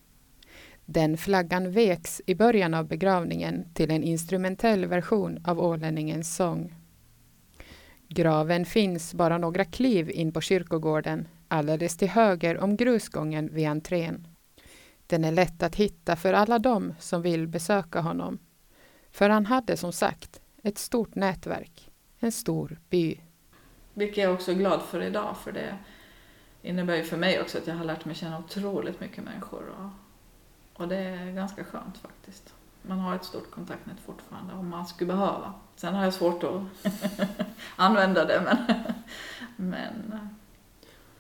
Den 0.85 1.17
flaggan 1.17 1.73
veks 1.73 2.23
i 2.27 2.35
början 2.35 2.75
av 2.75 2.88
begravningen 2.88 3.75
till 3.75 3.91
en 3.91 4.03
instrumentell 4.03 4.87
version 4.87 5.38
av 5.45 5.61
ålänningens 5.61 6.37
sång. 6.37 6.75
Graven 8.09 8.65
finns 8.65 9.15
bara 9.15 9.38
några 9.38 9.65
kliv 9.65 10.11
in 10.11 10.33
på 10.33 10.41
kyrkogården, 10.41 11.29
alldeles 11.49 11.97
till 11.97 12.09
höger 12.09 12.59
om 12.59 12.77
grusgången 12.77 13.55
vid 13.55 13.67
entrén. 13.67 14.27
Den 15.07 15.25
är 15.25 15.33
lätt 15.33 15.62
att 15.62 15.77
hitta 15.77 16.17
för 16.17 16.33
alla 16.33 16.59
dem 16.59 16.95
som 16.99 17.23
vill 17.23 17.49
besöka 17.49 18.00
honom. 18.00 18.38
För 19.11 19.31
han 19.31 19.47
hade 19.47 19.77
som 19.77 19.93
sagt 19.93 20.41
ett 20.62 20.79
stort 20.79 21.15
nätverk, 21.15 21.91
en 22.19 22.33
stor 22.33 22.81
by. 22.91 23.21
Vilket 23.99 24.25
jag 24.25 24.35
också 24.35 24.50
är 24.50 24.55
glad 24.55 24.83
för 24.83 25.02
idag, 25.02 25.37
för 25.37 25.52
det 25.52 25.78
innebär 26.62 26.97
ju 26.97 27.05
för 27.05 27.17
mig 27.17 27.40
också 27.40 27.59
att 27.59 27.67
jag 27.67 27.75
har 27.75 27.85
lärt 27.85 28.05
mig 28.05 28.14
känna 28.14 28.38
otroligt 28.38 29.00
mycket 29.00 29.25
människor. 29.25 29.62
Och, 29.69 29.90
och 30.83 30.88
det 30.88 30.97
är 30.97 31.33
ganska 31.33 31.64
skönt 31.64 31.99
faktiskt. 31.99 32.55
Man 32.83 32.99
har 32.99 33.17
ett 33.17 33.25
stort 33.25 33.50
kontaktnät 33.50 33.97
fortfarande 34.07 34.55
om 34.55 34.69
man 34.69 34.87
skulle 34.87 35.12
behöva. 35.12 35.55
Sen 35.76 35.95
har 35.95 36.05
jag 36.05 36.14
svårt 36.14 36.45
att 36.45 36.62
använda 37.76 38.25
det, 38.25 38.43
men, 38.45 38.83
men 39.57 40.12
eh, 40.12 40.28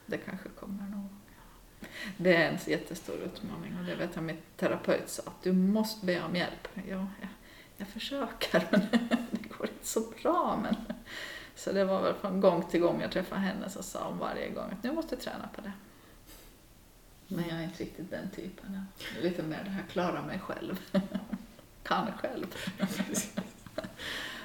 det 0.06 0.16
kanske 0.16 0.48
kommer 0.48 0.82
nog. 0.88 1.08
Det 2.16 2.36
är 2.36 2.50
en 2.50 2.58
jättestor 2.66 3.16
utmaning 3.16 3.78
och 3.78 3.84
det 3.84 3.94
vet 3.94 4.10
jag 4.14 4.24
min 4.24 4.38
terapeut 4.56 5.08
sa 5.08 5.22
att 5.26 5.42
du 5.42 5.52
måste 5.52 6.06
be 6.06 6.22
om 6.22 6.36
hjälp. 6.36 6.68
Ja, 6.74 6.82
jag, 7.20 7.28
jag 7.76 7.88
försöker 7.88 8.68
men 8.70 8.80
det 9.30 9.48
går 9.58 9.68
inte 9.68 9.86
så 9.86 10.00
bra. 10.22 10.60
Men 10.62 10.76
så 11.58 11.72
det 11.72 11.84
var 11.84 12.02
väl 12.02 12.14
från 12.14 12.40
gång 12.40 12.62
till 12.70 12.80
gång 12.80 13.00
jag 13.00 13.12
träffade 13.12 13.40
henne 13.40 13.70
så 13.70 13.82
sa 13.82 14.08
hon 14.08 14.18
varje 14.18 14.50
gång 14.50 14.70
att 14.70 14.82
nu 14.82 14.92
måste 14.92 15.14
jag 15.14 15.22
träna 15.22 15.48
på 15.54 15.60
det. 15.60 15.72
Men 17.28 17.48
jag 17.48 17.58
är 17.58 17.62
inte 17.64 17.82
riktigt 17.82 18.10
den 18.10 18.30
typen. 18.30 18.80
Jag 18.98 19.18
är 19.18 19.30
lite 19.30 19.42
mer 19.42 19.64
det 19.64 19.70
här 19.70 19.82
klara 19.82 20.22
mig 20.22 20.38
själv. 20.38 20.80
kan 21.82 22.12
själv. 22.12 22.46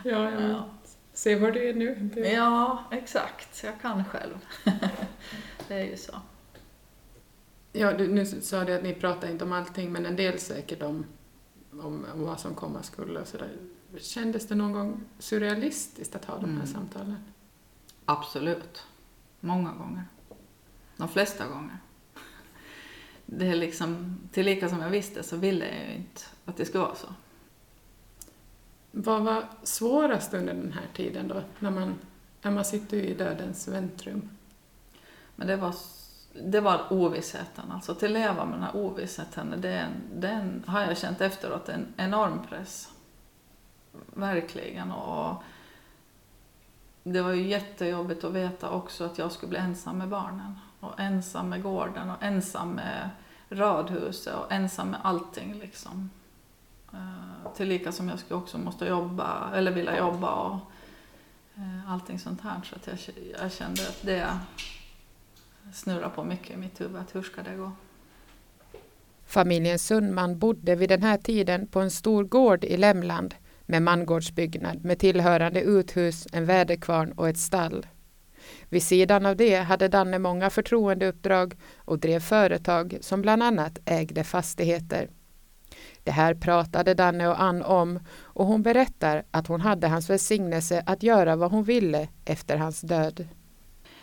ja, 0.03 0.31
ja. 0.31 0.41
ja. 0.41 0.69
Se 1.13 1.35
var 1.35 1.51
du 1.51 1.69
är 1.69 1.73
nu. 1.73 2.09
Ja, 2.15 2.83
exakt. 2.91 3.63
Jag 3.63 3.81
kan 3.81 4.05
själv. 4.05 4.45
det 5.67 5.73
är 5.73 5.85
ju 5.85 5.97
så. 5.97 6.13
Ja, 7.71 7.93
du, 7.93 8.07
nu 8.07 8.25
sa 8.25 8.63
du 8.63 8.73
att 8.73 8.83
ni 8.83 8.93
pratar 8.93 9.29
inte 9.29 9.43
om 9.43 9.51
allting, 9.51 9.91
men 9.91 10.05
en 10.05 10.15
del 10.15 10.39
säkert 10.39 10.81
om, 10.81 11.05
om, 11.71 12.05
om 12.13 12.23
vad 12.25 12.39
som 12.39 12.55
komma 12.55 12.83
skulle 12.83 13.19
och 13.19 13.27
sådär. 13.27 13.51
Kändes 13.99 14.47
det 14.47 14.55
någon 14.55 14.73
gång 14.73 15.03
surrealistiskt 15.19 16.15
att 16.15 16.25
ha 16.25 16.35
de 16.35 16.45
här 16.45 16.53
mm. 16.53 16.67
samtalen? 16.67 17.17
Absolut. 18.05 18.83
Många 19.39 19.71
gånger. 19.71 20.03
De 20.97 21.09
flesta 21.09 21.47
gånger. 21.47 21.77
Det 23.25 23.47
är 23.47 23.55
liksom, 23.55 24.19
tillika 24.31 24.69
som 24.69 24.81
jag 24.81 24.89
visste 24.89 25.23
så 25.23 25.37
ville 25.37 25.65
jag 25.65 25.89
ju 25.89 25.95
inte 25.95 26.21
att 26.45 26.57
det 26.57 26.65
skulle 26.65 26.83
vara 26.83 26.95
så. 26.95 27.07
Vad 28.91 29.23
var 29.23 29.49
svårast 29.63 30.33
under 30.33 30.53
den 30.53 30.71
här 30.71 30.87
tiden 30.93 31.27
då, 31.27 31.43
när 31.59 31.71
man 31.71 31.95
Emma 32.43 32.63
sitter 32.63 32.97
ju 32.97 33.03
i 33.03 33.13
dödens 33.13 33.67
väntrum. 33.67 34.29
Men 35.35 35.47
det 35.47 35.55
var, 35.55 35.75
det 36.43 36.59
var 36.59 36.81
ovissheten, 36.89 37.71
alltså 37.71 37.91
att 37.91 38.01
leva 38.01 38.45
med 38.45 38.53
den 38.53 38.63
här 38.63 38.75
ovissheten, 38.75 39.53
den, 39.57 39.91
den 40.15 40.63
har 40.67 40.81
jag 40.81 40.97
känt 40.97 41.21
efteråt 41.21 41.69
en 41.69 41.93
enorm 41.97 42.39
press. 42.49 42.92
Verkligen. 44.13 44.91
Och 44.91 45.43
det 47.03 47.21
var 47.21 47.31
ju 47.31 47.47
jättejobbigt 47.47 48.23
att 48.23 48.33
veta 48.33 48.69
också 48.69 49.03
att 49.03 49.17
jag 49.17 49.31
skulle 49.31 49.49
bli 49.49 49.59
ensam 49.59 49.97
med 49.97 50.09
barnen. 50.09 50.59
Och 50.79 50.99
ensam 50.99 51.49
med 51.49 51.63
gården 51.63 52.09
och 52.09 52.23
ensam 52.23 52.69
med 52.69 53.09
radhuset 53.49 54.35
och 54.35 54.51
ensam 54.51 54.89
med 54.89 54.99
allting 55.03 55.53
liksom. 55.53 56.09
Eh, 56.93 57.53
tillika 57.55 57.91
som 57.91 58.09
jag 58.09 58.19
skulle 58.19 58.39
också 58.39 58.57
måste 58.57 58.85
jobba, 58.85 59.51
eller 59.55 59.71
vilja 59.71 59.97
jobba 59.97 60.33
och 60.33 60.59
eh, 61.55 61.91
allting 61.91 62.19
sånt 62.19 62.41
här. 62.41 62.61
Så 62.63 62.75
att 62.75 62.87
jag, 62.87 62.97
jag 63.41 63.51
kände 63.51 63.81
att 63.81 64.01
det 64.01 64.39
snurrar 65.73 66.09
på 66.09 66.23
mycket 66.23 66.51
i 66.51 66.57
mitt 66.57 66.81
huvud. 66.81 67.01
Att 67.01 67.15
hur 67.15 67.21
ska 67.21 67.43
det 67.43 67.55
gå? 67.55 67.71
Familjen 69.25 69.79
Sundman 69.79 70.39
bodde 70.39 70.75
vid 70.75 70.89
den 70.89 71.03
här 71.03 71.17
tiden 71.17 71.67
på 71.67 71.81
en 71.81 71.91
stor 71.91 72.23
gård 72.23 72.63
i 72.63 72.77
Lämland 72.77 73.35
med 73.73 73.83
mangårdsbyggnad 73.83 74.85
med 74.85 74.99
tillhörande 74.99 75.61
uthus, 75.61 76.27
en 76.31 76.45
väderkvarn 76.45 77.11
och 77.11 77.29
ett 77.29 77.37
stall. 77.37 77.87
Vid 78.69 78.83
sidan 78.83 79.25
av 79.25 79.35
det 79.35 79.55
hade 79.55 79.87
Danne 79.87 80.19
många 80.19 80.49
förtroendeuppdrag 80.49 81.57
och 81.77 81.99
drev 81.99 82.19
företag 82.19 82.97
som 83.01 83.21
bland 83.21 83.43
annat 83.43 83.79
ägde 83.85 84.23
fastigheter. 84.23 85.09
Det 86.03 86.11
här 86.11 86.33
pratade 86.33 86.93
Danne 86.93 87.27
och 87.27 87.41
Ann 87.41 87.61
om 87.61 87.99
och 88.19 88.45
hon 88.45 88.63
berättar 88.63 89.23
att 89.31 89.47
hon 89.47 89.61
hade 89.61 89.87
hans 89.87 90.09
välsignelse 90.09 90.83
att 90.85 91.03
göra 91.03 91.35
vad 91.35 91.51
hon 91.51 91.63
ville 91.63 92.07
efter 92.25 92.57
hans 92.57 92.81
död. 92.81 93.27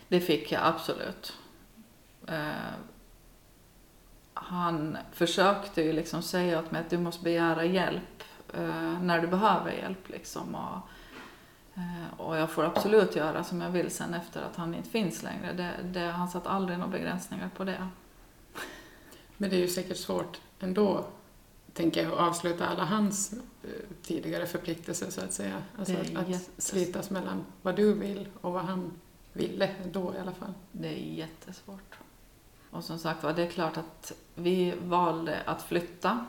Det 0.08 0.20
fick 0.20 0.52
jag 0.52 0.60
absolut. 0.64 1.32
Eh, 2.28 2.34
han 4.34 4.98
försökte 5.12 5.82
ju 5.82 5.92
liksom 5.92 6.22
säga 6.22 6.58
åt 6.58 6.70
mig 6.70 6.80
att 6.80 6.90
du 6.90 6.98
måste 6.98 7.24
begära 7.24 7.64
hjälp 7.64 8.19
eh, 8.54 9.00
när 9.02 9.20
du 9.20 9.26
behöver 9.26 9.72
hjälp. 9.72 10.08
Liksom. 10.08 10.54
Och, 10.54 10.88
eh, 11.80 12.20
och 12.20 12.36
jag 12.36 12.50
får 12.50 12.64
absolut 12.64 13.16
göra 13.16 13.44
som 13.44 13.60
jag 13.60 13.70
vill 13.70 13.90
sen 13.90 14.14
efter 14.14 14.42
att 14.42 14.56
han 14.56 14.74
inte 14.74 14.90
finns 14.90 15.22
längre. 15.22 15.52
Det, 15.52 15.72
det, 15.84 16.10
han 16.10 16.28
satt 16.28 16.46
aldrig 16.46 16.78
några 16.78 16.92
begränsningar 16.92 17.50
på 17.56 17.64
det. 17.64 17.88
Men 19.36 19.50
det 19.50 19.56
är 19.56 19.60
ju 19.60 19.68
säkert 19.68 19.96
svårt 19.96 20.40
ändå, 20.60 21.04
tänker 21.72 22.02
jag, 22.02 22.12
att 22.12 22.18
avsluta 22.18 22.68
alla 22.68 22.84
hans 22.84 23.32
eh, 23.32 23.70
tidigare 24.02 24.46
förpliktelser 24.46 25.10
så 25.10 25.20
att 25.20 25.32
säga. 25.32 25.62
Alltså 25.78 25.94
att, 25.94 26.16
att 26.16 26.50
slitas 26.58 27.10
mellan 27.10 27.44
vad 27.62 27.76
du 27.76 27.92
vill 27.92 28.28
och 28.40 28.52
vad 28.52 28.64
han 28.64 28.92
ville 29.32 29.74
då 29.92 30.14
i 30.14 30.18
alla 30.18 30.32
fall. 30.32 30.52
Det 30.72 30.88
är 30.88 31.14
jättesvårt. 31.14 31.98
Och 32.70 32.84
som 32.84 32.98
sagt 32.98 33.22
var, 33.22 33.32
det 33.32 33.42
är 33.42 33.50
klart 33.50 33.76
att 33.76 34.12
vi 34.34 34.74
valde 34.82 35.42
att 35.46 35.62
flytta 35.62 36.26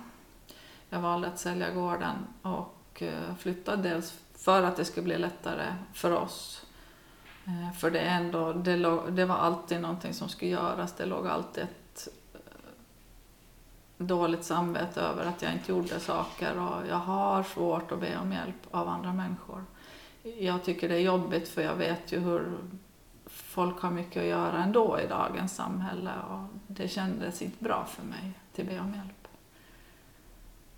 jag 0.94 1.02
valde 1.02 1.28
att 1.28 1.40
sälja 1.40 1.72
gården 1.72 2.16
och 2.42 3.02
eh, 3.02 3.36
flytta 3.36 3.76
dels 3.76 4.20
för 4.36 4.64
att 4.64 4.76
det 4.76 4.86
skulle 4.86 5.04
bli 5.04 5.18
lättare 5.18 5.74
för 5.94 6.12
oss. 6.12 6.66
Eh, 7.46 7.72
för 7.78 7.92
det, 7.92 8.00
ändå, 8.00 8.54
det, 8.54 8.78
låg, 8.78 9.14
det 9.14 9.26
var 9.26 9.36
alltid 9.36 9.82
någonting 9.82 10.14
som 10.14 10.30
skulle 10.30 10.52
göras. 10.52 10.94
Det 10.94 11.06
låg 11.06 11.28
alltid 11.28 11.64
ett 11.64 12.08
eh, 12.34 12.40
dåligt 13.98 14.44
samvete 14.44 15.02
över 15.02 15.26
att 15.26 15.42
jag 15.42 15.54
inte 15.54 15.72
gjorde 15.72 16.00
saker 16.00 16.60
och 16.60 16.88
jag 16.90 17.00
har 17.00 17.44
svårt 17.44 17.92
att 17.92 18.00
be 18.00 18.18
om 18.18 18.32
hjälp 18.32 18.68
av 18.72 18.88
andra 18.88 19.14
människor. 19.14 19.64
Jag 20.24 20.64
tycker 20.64 20.90
det 20.90 20.96
är 20.96 21.00
jobbigt 21.00 21.50
för 21.50 21.62
jag 21.62 21.76
vet 21.76 22.12
ju 22.12 22.20
hur 22.20 22.58
folk 23.26 23.82
har 23.82 23.92
mycket 23.92 24.22
att 24.22 24.30
göra 24.30 24.64
ändå 24.64 25.00
i 25.00 25.08
dagens 25.08 25.56
samhälle 25.56 26.12
och 26.30 26.48
det 26.68 26.88
kändes 26.88 27.42
inte 27.42 27.64
bra 27.64 27.86
för 27.86 28.04
mig 28.04 28.32
att 28.52 28.66
be 28.66 28.80
om 28.80 28.94
hjälp. 28.94 29.21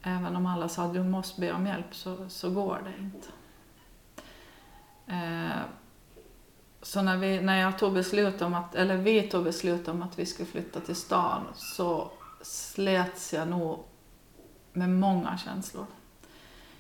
Även 0.04 0.36
om 0.36 0.46
alla 0.46 0.70
sa 0.70 0.84
att 0.84 0.94
du 0.94 1.04
måste 1.04 1.42
be 1.42 1.52
om 1.52 1.68
hjälp 1.68 1.96
så, 1.96 2.30
så 2.30 2.50
går 2.50 2.82
det 2.84 3.04
inte. 3.04 3.28
Eh, 5.08 5.62
så 6.82 7.02
när, 7.02 7.18
vi, 7.18 7.42
när 7.42 7.62
jag 7.62 7.80
tog 7.80 7.94
beslut 7.94 8.42
om 8.42 8.54
att, 8.54 8.76
eller 8.76 8.98
vi 8.98 9.22
tog 9.22 9.44
beslut 9.44 9.88
om 9.88 10.02
att 10.02 10.20
vi 10.20 10.26
skulle 10.26 10.46
flytta 10.46 10.80
till 10.80 10.96
stan 10.96 11.46
så 11.56 12.12
slets 12.42 13.34
jag 13.34 13.48
nog 13.48 13.84
med 14.74 14.90
många 14.90 15.38
känslor. 15.38 15.86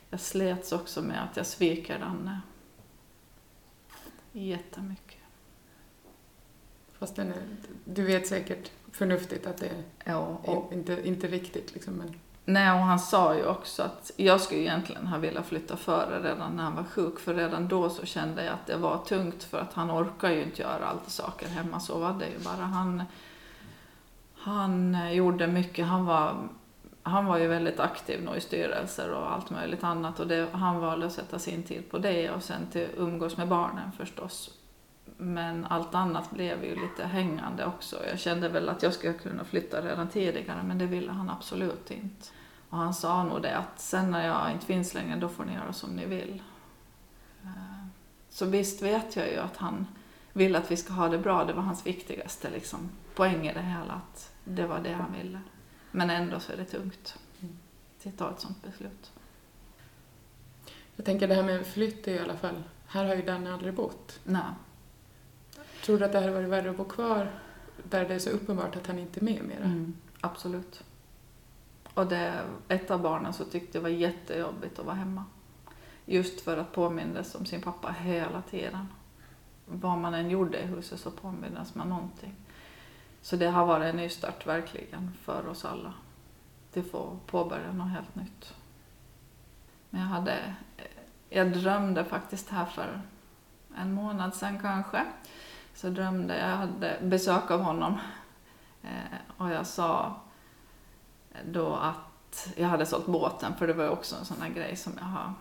Jag 0.09 0.19
slets 0.19 0.71
också 0.71 1.01
med 1.01 1.23
att 1.23 1.37
jag 1.37 1.45
sviker 1.45 1.99
Danne. 1.99 2.41
Jättemycket. 4.31 5.19
Fast 6.93 7.19
är, 7.19 7.33
du 7.85 8.03
vet 8.03 8.27
säkert 8.27 8.71
förnuftigt 8.91 9.47
att 9.47 9.57
det 9.57 9.83
ja, 10.03 10.41
inte, 10.71 11.07
inte 11.07 11.27
riktigt 11.27 11.73
liksom. 11.73 11.93
Men... 11.93 12.19
Nej, 12.45 12.71
och 12.71 12.77
han 12.77 12.99
sa 12.99 13.35
ju 13.35 13.45
också 13.45 13.83
att 13.83 14.11
jag 14.17 14.41
skulle 14.41 14.61
egentligen 14.61 15.07
ha 15.07 15.17
velat 15.17 15.45
flytta 15.45 15.77
före 15.77 16.19
redan 16.19 16.55
när 16.55 16.63
han 16.63 16.75
var 16.75 16.83
sjuk, 16.83 17.19
för 17.19 17.33
redan 17.33 17.67
då 17.67 17.89
så 17.89 18.05
kände 18.05 18.45
jag 18.45 18.53
att 18.53 18.67
det 18.67 18.77
var 18.77 18.97
tungt 18.97 19.43
för 19.43 19.59
att 19.59 19.73
han 19.73 19.91
orkar 19.91 20.29
ju 20.29 20.43
inte 20.43 20.61
göra 20.61 20.85
allt 20.85 21.09
saker 21.09 21.47
hemma, 21.47 21.79
så 21.79 21.99
var 21.99 22.13
det 22.13 22.27
ju 22.27 22.39
bara. 22.39 22.65
Han, 22.65 23.03
han 24.35 24.95
eh, 24.95 25.11
gjorde 25.11 25.47
mycket, 25.47 25.85
han 25.85 26.05
var, 26.05 26.35
han 27.03 27.25
var 27.25 27.37
ju 27.37 27.47
väldigt 27.47 27.79
aktiv 27.79 28.23
nog 28.23 28.35
i 28.35 28.41
styrelser 28.41 29.11
och 29.11 29.31
allt 29.31 29.49
möjligt 29.49 29.83
annat 29.83 30.19
och 30.19 30.27
det, 30.27 30.47
han 30.51 30.79
valde 30.79 31.05
att 31.05 31.13
sätta 31.13 31.39
sin 31.39 31.63
tid 31.63 31.91
på 31.91 31.97
det 31.97 32.31
och 32.31 32.43
sen 32.43 32.67
till 32.71 32.87
umgås 32.97 33.37
med 33.37 33.47
barnen 33.47 33.91
förstås. 33.97 34.62
Men 35.17 35.65
allt 35.65 35.95
annat 35.95 36.31
blev 36.31 36.63
ju 36.63 36.75
lite 36.75 37.05
hängande 37.05 37.65
också. 37.65 38.05
Jag 38.07 38.19
kände 38.19 38.49
väl 38.49 38.69
att 38.69 38.83
jag 38.83 38.93
skulle 38.93 39.13
kunna 39.13 39.43
flytta 39.43 39.81
redan 39.81 40.09
tidigare 40.09 40.63
men 40.63 40.77
det 40.77 40.85
ville 40.85 41.11
han 41.11 41.29
absolut 41.29 41.91
inte. 41.91 42.27
Och 42.69 42.77
han 42.77 42.93
sa 42.93 43.23
nog 43.23 43.41
det 43.41 43.57
att 43.57 43.79
sen 43.79 44.11
när 44.11 44.27
jag 44.27 44.51
inte 44.51 44.65
finns 44.65 44.93
längre 44.93 45.19
då 45.19 45.29
får 45.29 45.45
ni 45.45 45.53
göra 45.53 45.73
som 45.73 45.95
ni 45.95 46.05
vill. 46.05 46.41
Eh, 47.43 47.85
så 48.29 48.45
visst 48.45 48.81
vet 48.81 49.15
jag 49.15 49.31
ju 49.31 49.37
att 49.37 49.57
han 49.57 49.87
vill 50.33 50.55
att 50.55 50.71
vi 50.71 50.77
ska 50.77 50.93
ha 50.93 51.09
det 51.09 51.17
bra. 51.17 51.45
Det 51.45 51.53
var 51.53 51.63
hans 51.63 51.85
viktigaste 51.85 52.49
liksom, 52.49 52.89
poäng 53.15 53.47
i 53.47 53.53
det 53.53 53.61
hela. 53.61 53.93
Att 53.93 54.31
det 54.43 54.67
var 54.67 54.79
det 54.79 54.93
han 54.93 55.13
ville. 55.13 55.39
Men 55.91 56.09
ändå 56.09 56.39
så 56.39 56.51
är 56.51 56.57
det 56.57 56.65
tungt 56.65 57.17
att 58.07 58.17
ta 58.17 58.31
ett 58.31 58.39
sånt 58.39 58.63
beslut. 58.63 59.11
Jag 60.95 61.05
tänker 61.05 61.27
det 61.27 61.35
här 61.35 61.43
med 61.43 61.67
flytt 61.67 62.07
i 62.07 62.19
alla 62.19 62.37
fall. 62.37 62.63
Här 62.87 63.05
har 63.05 63.15
ju 63.15 63.21
Danne 63.21 63.53
aldrig 63.53 63.73
bott. 63.73 64.19
Nej. 64.23 64.41
Tror 65.85 65.99
du 65.99 66.05
att 66.05 66.11
det 66.11 66.19
hade 66.19 66.31
varit 66.31 66.49
värre 66.49 66.69
att 66.69 66.77
bo 66.77 66.85
kvar 66.85 67.27
där 67.83 68.07
det 68.07 68.13
är 68.13 68.19
så 68.19 68.29
uppenbart 68.29 68.75
att 68.75 68.87
han 68.87 68.99
inte 68.99 69.19
är 69.19 69.23
med 69.23 69.43
mera? 69.43 69.63
Mm, 69.63 69.93
absolut. 70.21 70.83
Och 71.93 72.07
det, 72.07 72.41
ett 72.67 72.91
av 72.91 73.01
barnen 73.01 73.33
så 73.33 73.45
tyckte 73.45 73.77
det 73.77 73.81
var 73.81 73.89
jättejobbigt 73.89 74.79
att 74.79 74.85
vara 74.85 74.95
hemma. 74.95 75.25
Just 76.05 76.41
för 76.41 76.57
att 76.57 76.71
påminnas 76.71 77.35
om 77.35 77.45
sin 77.45 77.61
pappa 77.61 77.91
hela 77.91 78.41
tiden. 78.41 78.87
Vad 79.65 79.97
man 79.97 80.13
än 80.13 80.29
gjorde 80.29 80.59
i 80.59 80.65
huset 80.65 80.99
så 80.99 81.11
påminnas 81.11 81.75
man 81.75 81.89
någonting. 81.89 82.35
Så 83.21 83.35
det 83.35 83.47
har 83.47 83.65
varit 83.65 83.85
en 83.85 83.95
nystart 83.95 84.47
verkligen 84.47 85.11
för 85.21 85.47
oss 85.47 85.65
alla. 85.65 85.93
Det 86.73 86.83
få 86.83 87.17
påbörja 87.25 87.73
något 87.73 87.91
helt 87.91 88.15
nytt. 88.15 88.53
Men 89.89 90.01
jag 90.01 90.07
hade, 90.07 90.55
jag 91.29 91.53
drömde 91.53 92.05
faktiskt 92.05 92.49
här 92.49 92.65
för 92.65 93.01
en 93.77 93.93
månad 93.93 94.35
sedan 94.35 94.59
kanske 94.59 95.05
så 95.73 95.89
drömde 95.89 96.37
jag, 96.37 96.47
hade 96.57 96.97
besök 97.01 97.51
av 97.51 97.61
honom 97.61 97.99
eh, 98.83 99.17
och 99.37 99.49
jag 99.49 99.67
sa 99.67 100.15
då 101.45 101.75
att 101.75 102.53
jag 102.57 102.67
hade 102.67 102.85
sålt 102.85 103.05
båten 103.05 103.55
för 103.55 103.67
det 103.67 103.73
var 103.73 103.83
ju 103.83 103.89
också 103.89 104.15
en 104.15 104.25
sån 104.25 104.41
här 104.41 104.49
grej 104.49 104.75
som 104.75 104.93
jag 104.97 105.05
har, 105.05 105.33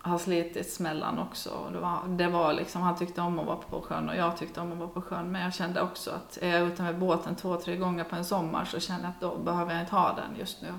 har 0.00 0.18
slitits 0.18 0.80
mellan 0.80 1.18
också. 1.18 1.70
Det 1.72 1.78
var, 1.78 1.98
det 2.08 2.28
var 2.28 2.52
liksom, 2.52 2.82
han 2.82 2.96
tyckte 2.96 3.20
om 3.20 3.38
att 3.38 3.46
vara 3.46 3.56
på 3.56 3.80
sjön 3.80 4.08
och 4.08 4.16
jag 4.16 4.36
tyckte 4.36 4.60
om 4.60 4.72
att 4.72 4.78
vara 4.78 4.88
på 4.88 5.02
sjön 5.02 5.32
men 5.32 5.42
jag 5.42 5.54
kände 5.54 5.82
också 5.82 6.10
att 6.10 6.38
är 6.42 6.58
jag 6.58 6.68
ute 6.68 6.82
med 6.82 6.98
båten 6.98 7.36
två, 7.36 7.56
tre 7.56 7.76
gånger 7.76 8.04
på 8.04 8.16
en 8.16 8.24
sommar 8.24 8.64
så 8.64 8.80
känner 8.80 9.02
jag 9.02 9.10
att 9.10 9.20
då 9.20 9.36
behöver 9.36 9.72
jag 9.72 9.82
inte 9.82 9.94
ha 9.94 10.12
den 10.12 10.38
just 10.38 10.62
nu. 10.62 10.74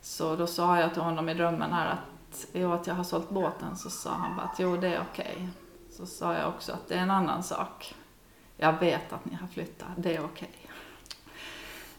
Så 0.00 0.36
då 0.36 0.46
sa 0.46 0.80
jag 0.80 0.92
till 0.92 1.02
honom 1.02 1.28
i 1.28 1.34
drömmen 1.34 1.72
här 1.72 1.86
att, 1.86 2.46
jo, 2.52 2.72
att 2.72 2.86
jag 2.86 2.94
har 2.94 3.04
sålt 3.04 3.30
båten 3.30 3.76
så 3.76 3.90
sa 3.90 4.10
han 4.10 4.36
bara 4.36 4.46
att 4.46 4.58
jo 4.58 4.76
det 4.76 4.88
är 4.88 5.02
okej. 5.12 5.34
Okay. 5.36 5.63
Så 5.96 6.06
sa 6.06 6.34
jag 6.34 6.48
också 6.48 6.72
att 6.72 6.88
det 6.88 6.94
är 6.94 6.98
en 6.98 7.10
annan 7.10 7.42
sak. 7.42 7.94
Jag 8.56 8.80
vet 8.80 9.12
att 9.12 9.24
ni 9.24 9.34
har 9.34 9.46
flyttat, 9.46 9.88
det 9.96 10.16
är 10.16 10.24
okej. 10.24 10.50
Okay. 10.52 10.70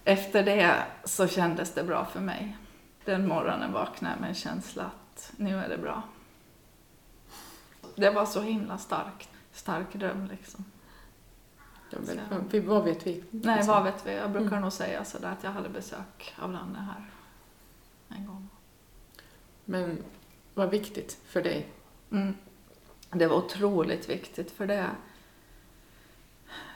Efter 0.04 0.44
det 0.44 0.84
så 1.04 1.28
kändes 1.28 1.74
det 1.74 1.84
bra 1.84 2.06
för 2.06 2.20
mig. 2.20 2.58
Den 3.06 3.28
morgonen 3.28 3.74
vaknade 3.74 4.16
jag 4.16 4.22
med 4.22 4.30
en 4.30 4.36
känsla 4.36 4.84
att 4.84 5.32
nu 5.38 5.58
är 5.58 5.70
det 5.70 5.78
bra. 5.78 6.04
Det 7.96 8.10
var 8.10 8.26
så 8.26 8.42
himla 8.42 8.78
starkt. 8.78 9.30
Stark 9.52 9.94
dröm 9.94 10.28
liksom. 10.32 10.66
Vad 12.66 12.84
vet 12.84 13.08
vi? 13.08 13.24
Nej, 13.32 13.68
vad 13.68 13.84
vet 13.84 14.06
vi? 14.06 14.16
Jag 14.16 14.32
brukar 14.32 14.48
mm. 14.48 14.62
nog 14.62 14.74
säga 14.74 15.06
sådär 15.06 15.32
att 15.32 15.44
jag 15.44 15.52
hade 15.52 15.70
besök 15.70 16.36
av 16.40 16.54
Danne 16.54 16.80
här 16.80 17.10
en 18.18 18.26
gång. 18.26 18.50
Men 19.66 20.04
vad 20.54 20.70
viktigt 20.70 21.18
för 21.26 21.42
dig. 21.42 21.70
Mm 22.12 22.36
det 23.12 23.28
var 23.28 23.36
otroligt 23.36 24.10
viktigt 24.10 24.52
för 24.52 24.68
det, 24.68 24.90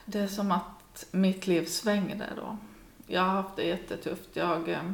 det 0.06 0.20
är 0.20 0.28
som 0.28 0.52
att 0.52 1.06
mitt 1.12 1.48
liv 1.48 1.66
svängde 1.66 2.30
då. 2.36 2.58
Jag 3.08 3.22
har 3.22 3.30
haft 3.30 3.56
det 3.56 3.64
jättetufft. 3.64 4.30
Jag, 4.34 4.70
eh, 4.70 4.94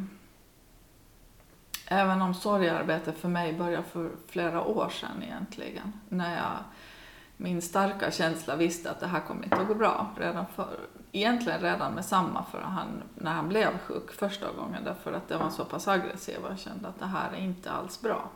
även 1.87 2.21
om 2.21 2.33
sorgearbetet 2.33 3.17
för 3.17 3.29
mig 3.29 3.53
började 3.53 3.83
för 3.83 4.11
flera 4.27 4.63
år 4.63 4.89
sedan 4.89 5.23
egentligen. 5.23 5.93
När 6.09 6.35
jag, 6.35 6.57
min 7.37 7.61
starka 7.61 8.11
känsla 8.11 8.55
visste 8.55 8.91
att 8.91 8.99
det 8.99 9.07
här 9.07 9.19
kommer 9.19 9.43
inte 9.43 9.55
att 9.55 9.67
gå 9.67 9.75
bra. 9.75 10.09
Redan 10.17 10.45
för, 10.55 10.79
egentligen 11.11 11.61
redan 11.61 11.93
med 11.93 12.05
samma 12.05 12.43
för 12.43 12.61
han, 12.61 13.03
när 13.15 13.33
han 13.33 13.49
blev 13.49 13.77
sjuk 13.77 14.11
första 14.11 14.51
gången. 14.51 14.83
Därför 14.83 15.13
att 15.13 15.27
det 15.27 15.37
var 15.37 15.49
så 15.49 15.65
pass 15.65 15.87
aggressiv 15.87 16.37
och 16.43 16.51
jag 16.51 16.59
kände 16.59 16.87
att 16.87 16.99
det 16.99 17.05
här 17.05 17.31
är 17.31 17.37
inte 17.37 17.71
alls 17.71 18.01
bra. 18.01 18.29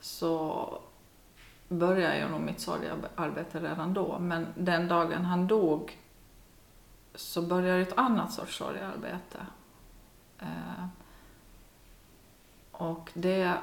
Så 0.00 0.68
började 1.78 2.18
jag 2.18 2.30
nog 2.30 2.40
mitt 2.40 2.60
sorgearbete 2.60 3.60
redan 3.60 3.94
då. 3.94 4.18
Men 4.18 4.46
den 4.54 4.88
dagen 4.88 5.24
han 5.24 5.46
dog 5.46 5.98
så 7.14 7.42
började 7.42 7.80
ett 7.80 7.98
annat 7.98 8.32
sorts 8.32 8.56
sorgearbete. 8.56 9.46
Eh, 10.38 10.86
och 12.72 13.10
det 13.14 13.54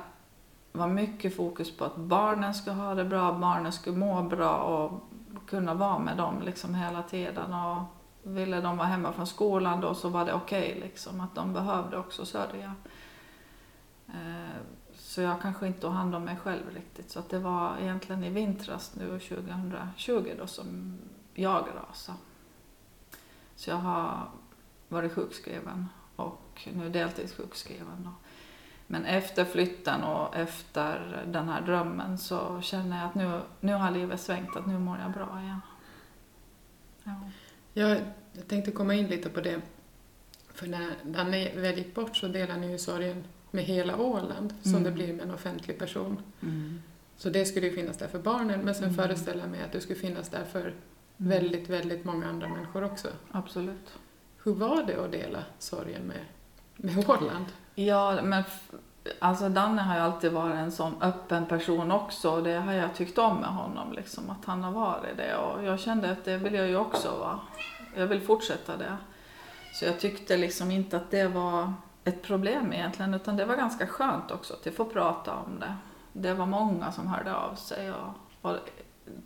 var 0.71 0.87
mycket 0.87 1.35
fokus 1.35 1.77
på 1.77 1.85
att 1.85 1.95
barnen 1.95 2.53
skulle 2.53 2.75
ha 2.75 2.95
det 2.95 3.05
bra, 3.05 3.33
barnen 3.33 3.71
skulle 3.71 3.97
må 3.97 4.23
bra 4.23 4.57
och 4.57 5.01
kunna 5.47 5.73
vara 5.73 5.99
med 5.99 6.17
dem 6.17 6.41
liksom 6.41 6.75
hela 6.75 7.03
tiden. 7.03 7.53
Och 7.53 7.83
ville 8.23 8.61
de 8.61 8.77
vara 8.77 8.87
hemma 8.87 9.13
från 9.13 9.27
skolan 9.27 9.81
då 9.81 9.93
så 9.93 10.09
var 10.09 10.25
det 10.25 10.33
okej 10.33 10.71
okay, 10.71 10.81
liksom, 10.81 11.21
att 11.21 11.35
de 11.35 11.53
behövde 11.53 11.97
också 11.97 12.25
sörja. 12.25 12.75
Eh, 14.07 14.61
så 15.11 15.21
jag 15.21 15.41
kanske 15.41 15.67
inte 15.67 15.79
tog 15.79 15.91
hand 15.91 16.15
om 16.15 16.23
mig 16.23 16.37
själv 16.37 16.69
riktigt. 16.75 17.11
Så 17.11 17.19
att 17.19 17.29
det 17.29 17.39
var 17.39 17.77
egentligen 17.79 18.23
i 18.23 18.29
vintras 18.29 18.95
nu 18.95 19.19
2020 19.19 20.35
då 20.37 20.47
som 20.47 20.97
jag 21.33 21.67
rasade. 21.75 22.17
Så 23.55 23.69
jag 23.69 23.77
har 23.77 24.29
varit 24.87 25.13
sjukskriven 25.13 25.89
och 26.15 26.67
nu 26.73 26.89
deltidssjukskriven. 26.89 28.03
Då. 28.03 28.09
Men 28.87 29.05
efter 29.05 29.45
flytten 29.45 30.03
och 30.03 30.35
efter 30.35 31.23
den 31.27 31.49
här 31.49 31.61
drömmen 31.61 32.17
så 32.17 32.61
känner 32.61 32.97
jag 32.97 33.05
att 33.05 33.15
nu, 33.15 33.41
nu 33.59 33.73
har 33.73 33.91
livet 33.91 34.21
svängt, 34.21 34.55
att 34.55 34.67
nu 34.67 34.79
mår 34.79 34.97
jag 34.97 35.11
bra 35.11 35.41
igen. 35.41 35.61
Ja. 37.03 37.15
Jag, 37.73 38.01
jag 38.33 38.47
tänkte 38.47 38.71
komma 38.71 38.93
in 38.93 39.07
lite 39.07 39.29
på 39.29 39.41
det. 39.41 39.61
För 40.53 40.67
när 40.67 40.95
Danne 41.03 41.55
väl 41.55 41.77
gick 41.77 41.95
bort 41.95 42.17
så 42.17 42.27
delade 42.27 42.59
ni 42.59 42.71
ju 42.71 42.77
sorgen 42.77 43.23
med 43.51 43.63
hela 43.63 43.97
Åland, 43.97 44.53
som 44.61 44.71
mm. 44.71 44.83
det 44.83 44.91
blir 44.91 45.13
med 45.13 45.25
en 45.25 45.33
offentlig 45.33 45.79
person. 45.79 46.17
Mm. 46.41 46.81
Så 47.17 47.29
det 47.29 47.45
skulle 47.45 47.67
ju 47.67 47.73
finnas 47.75 47.97
där 47.97 48.07
för 48.07 48.19
barnen, 48.19 48.61
men 48.61 48.75
sen 48.75 48.83
mm. 48.83 48.95
föreställer 48.95 49.41
jag 49.41 49.49
mig 49.49 49.63
att 49.63 49.71
det 49.71 49.81
skulle 49.81 49.99
finnas 49.99 50.29
där 50.29 50.43
för 50.43 50.61
mm. 50.61 50.73
väldigt, 51.17 51.69
väldigt 51.69 52.05
många 52.05 52.27
andra 52.27 52.47
människor 52.47 52.83
också. 52.83 53.07
Absolut. 53.31 53.93
Hur 54.43 54.53
var 54.53 54.83
det 54.83 55.05
att 55.05 55.11
dela 55.11 55.43
sorgen 55.59 56.01
med, 56.01 56.25
med 56.75 57.09
Åland? 57.09 57.45
Ja, 57.75 58.19
men 58.23 58.43
alltså 59.19 59.49
Danne 59.49 59.81
har 59.81 59.95
ju 59.95 60.01
alltid 60.01 60.31
varit 60.31 60.55
en 60.55 60.71
sån 60.71 61.01
öppen 61.01 61.45
person 61.45 61.91
också 61.91 62.31
och 62.31 62.43
det 62.43 62.53
har 62.53 62.73
jag 62.73 62.95
tyckt 62.95 63.17
om 63.17 63.37
med 63.37 63.49
honom, 63.49 63.93
liksom, 63.93 64.29
att 64.29 64.45
han 64.45 64.63
har 64.63 64.71
varit 64.71 65.17
det. 65.17 65.35
Och 65.35 65.63
jag 65.63 65.79
kände 65.79 66.11
att 66.11 66.25
det 66.25 66.37
vill 66.37 66.53
jag 66.53 66.67
ju 66.67 66.75
också 66.75 67.11
vara. 67.19 67.39
Jag 67.95 68.07
vill 68.07 68.21
fortsätta 68.21 68.77
det. 68.77 68.97
Så 69.73 69.85
jag 69.85 69.99
tyckte 69.99 70.37
liksom 70.37 70.71
inte 70.71 70.97
att 70.97 71.11
det 71.11 71.27
var 71.27 71.73
ett 72.03 72.21
problem 72.21 72.73
egentligen, 72.73 73.13
utan 73.13 73.37
det 73.37 73.45
var 73.45 73.55
ganska 73.55 73.87
skönt 73.87 74.31
också 74.31 74.53
att 74.53 74.73
få 74.73 74.85
prata 74.85 75.35
om 75.35 75.59
det. 75.59 75.75
Det 76.13 76.33
var 76.33 76.45
många 76.45 76.91
som 76.91 77.07
hörde 77.07 77.35
av 77.35 77.55
sig 77.55 77.91
och, 77.91 78.13
och 78.41 78.57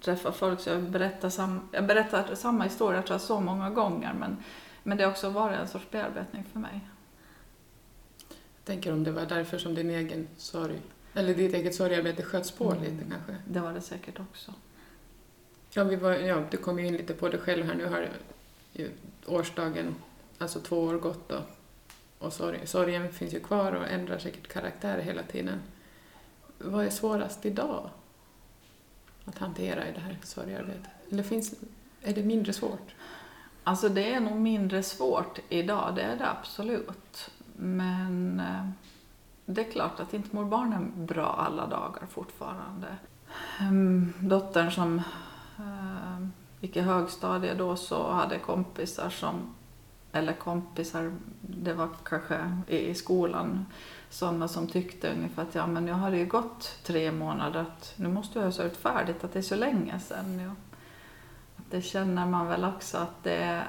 träffade 0.01 0.35
folk, 0.35 0.59
så 0.59 0.69
jag 0.69 0.83
berättar, 0.83 1.29
sam, 1.29 1.69
jag 1.71 1.85
berättar 1.85 2.35
samma 2.35 2.63
historia 2.63 3.01
tror 3.01 3.13
jag 3.13 3.21
så 3.21 3.39
många 3.39 3.69
gånger, 3.69 4.13
men, 4.13 4.37
men 4.83 4.97
det 4.97 5.03
har 5.03 5.11
också 5.11 5.29
varit 5.29 5.59
en 5.59 5.67
sorts 5.67 5.91
bearbetning 5.91 6.43
för 6.51 6.59
mig. 6.59 6.79
Jag 8.29 8.65
tänker 8.65 8.93
om 8.93 9.03
det 9.03 9.11
var 9.11 9.25
därför 9.25 9.57
som 9.57 9.75
din 9.75 9.89
egen 9.89 10.27
sorg, 10.37 10.81
eller 11.13 11.35
ditt 11.35 11.53
eget 11.53 11.75
sorgarbete 11.75 12.23
sköts 12.23 12.51
på 12.51 12.71
mm, 12.71 12.83
lite 12.83 13.11
kanske? 13.11 13.35
Det 13.47 13.59
var 13.59 13.73
det 13.73 13.81
säkert 13.81 14.19
också. 14.19 14.53
Ja, 15.71 15.83
vi 15.83 15.95
var, 15.95 16.11
ja, 16.11 16.43
du 16.51 16.57
kom 16.57 16.79
ju 16.79 16.87
in 16.87 16.97
lite 16.97 17.13
på 17.13 17.29
det 17.29 17.37
själv 17.37 17.65
här 17.65 17.75
nu 17.75 17.85
har 17.85 18.09
ju 18.73 18.91
årsdagen, 19.25 19.95
alltså 20.37 20.59
två 20.59 20.79
år 20.79 20.93
gått 20.93 21.29
då 21.29 21.41
och 22.25 22.33
sorg, 22.33 22.67
sorgen 22.67 23.11
finns 23.13 23.33
ju 23.33 23.39
kvar 23.39 23.71
och 23.71 23.87
ändrar 23.87 24.17
säkert 24.17 24.47
karaktär 24.47 24.99
hela 24.99 25.23
tiden. 25.23 25.61
Vad 26.57 26.85
är 26.85 26.89
svårast 26.89 27.45
idag 27.45 27.89
att 29.25 29.37
hantera 29.37 29.87
i 29.87 29.91
det 29.91 29.99
här 29.99 30.17
sorgearbetet? 30.23 30.89
Eller 31.11 31.23
finns, 31.23 31.53
är 32.01 32.13
det 32.13 32.23
mindre 32.23 32.53
svårt? 32.53 32.95
Alltså 33.63 33.89
det 33.89 34.13
är 34.13 34.19
nog 34.19 34.35
mindre 34.35 34.83
svårt 34.83 35.39
idag, 35.49 35.95
det 35.95 36.01
är 36.01 36.17
det 36.17 36.29
absolut. 36.29 37.31
Men 37.55 38.39
eh, 38.39 38.69
det 39.45 39.67
är 39.67 39.71
klart 39.71 39.99
att 39.99 40.13
inte 40.13 40.35
mår 40.35 40.45
barnen 40.45 41.05
bra 41.05 41.27
alla 41.27 41.67
dagar 41.67 42.03
fortfarande. 42.09 42.87
Ehm, 43.59 44.13
dottern 44.19 44.71
som 44.71 44.97
eh, 45.57 46.27
gick 46.59 46.75
i 46.75 46.81
högstadiet 46.81 47.57
då 47.57 47.75
så 47.75 48.11
hade 48.11 48.39
kompisar 48.39 49.09
som 49.09 49.54
eller 50.15 50.33
kompisar, 50.33 51.11
det 51.41 51.73
var 51.73 51.89
kanske 52.03 52.61
i 52.67 52.93
skolan, 52.93 53.65
sådana 54.09 54.47
som 54.47 54.67
tyckte 54.67 55.11
ungefär 55.11 55.41
att 55.41 55.55
ja 55.55 55.67
men 55.67 55.85
nu 55.85 55.91
har 55.91 56.11
det 56.11 56.17
ju 56.17 56.25
gått 56.25 56.79
tre 56.83 57.11
månader, 57.11 57.59
att 57.59 57.93
nu 57.95 58.09
måste 58.09 58.39
du 58.39 58.45
ha 58.45 58.51
sörjt 58.51 58.77
färdigt, 58.77 59.23
att 59.23 59.33
det 59.33 59.39
är 59.39 59.43
så 59.43 59.55
länge 59.55 59.99
sedan. 59.99 60.39
Ja. 60.39 60.51
Att 61.55 61.71
det 61.71 61.81
känner 61.81 62.25
man 62.25 62.47
väl 62.47 62.65
också 62.65 62.97
att 62.97 63.23
det 63.23 63.63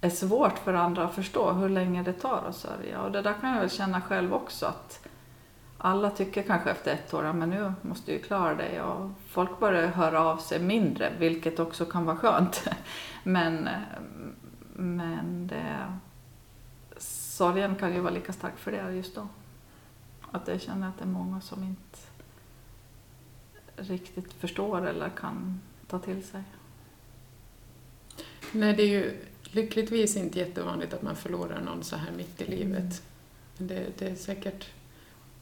är 0.00 0.10
svårt 0.10 0.58
för 0.58 0.74
andra 0.74 1.04
att 1.04 1.14
förstå 1.14 1.52
hur 1.52 1.68
länge 1.68 2.02
det 2.02 2.12
tar 2.12 2.42
att 2.48 2.56
sörja. 2.56 3.02
Och 3.02 3.12
det 3.12 3.22
där 3.22 3.34
kan 3.40 3.50
jag 3.50 3.60
väl 3.60 3.70
känna 3.70 4.00
själv 4.00 4.34
också 4.34 4.66
att 4.66 5.06
alla 5.78 6.10
tycker 6.10 6.42
kanske 6.42 6.70
efter 6.70 6.92
ett 6.92 7.14
år, 7.14 7.32
men 7.32 7.50
nu 7.50 7.72
måste 7.82 8.10
du 8.10 8.16
ju 8.16 8.22
klara 8.22 8.54
dig 8.54 8.82
och 8.82 9.10
folk 9.28 9.60
börjar 9.60 9.86
höra 9.86 10.20
av 10.20 10.36
sig 10.36 10.58
mindre, 10.58 11.12
vilket 11.18 11.58
också 11.58 11.84
kan 11.84 12.04
vara 12.04 12.16
skönt. 12.16 12.68
Men 13.22 13.68
men 14.72 15.46
det, 15.46 15.98
sorgen 16.98 17.76
kan 17.76 17.94
ju 17.94 18.00
vara 18.00 18.14
lika 18.14 18.32
stark 18.32 18.58
för 18.58 18.72
det 18.72 18.92
just 18.92 19.14
då. 19.14 19.28
Att 20.30 20.48
jag 20.48 20.60
känner 20.60 20.88
att 20.88 20.98
det 20.98 21.04
är 21.04 21.08
många 21.08 21.40
som 21.40 21.62
inte 21.62 21.98
riktigt 23.76 24.32
förstår 24.32 24.86
eller 24.86 25.08
kan 25.08 25.60
ta 25.86 25.98
till 25.98 26.24
sig. 26.24 26.42
Nej, 28.52 28.74
det 28.76 28.82
är 28.82 28.88
ju 28.88 29.16
lyckligtvis 29.42 30.16
inte 30.16 30.38
jättevanligt 30.38 30.94
att 30.94 31.02
man 31.02 31.16
förlorar 31.16 31.60
någon 31.60 31.84
så 31.84 31.96
här 31.96 32.12
mitt 32.16 32.40
i 32.40 32.50
livet. 32.50 33.02
Men 33.56 33.66
det, 33.66 33.98
det 33.98 34.08
är 34.08 34.14
säkert... 34.14 34.66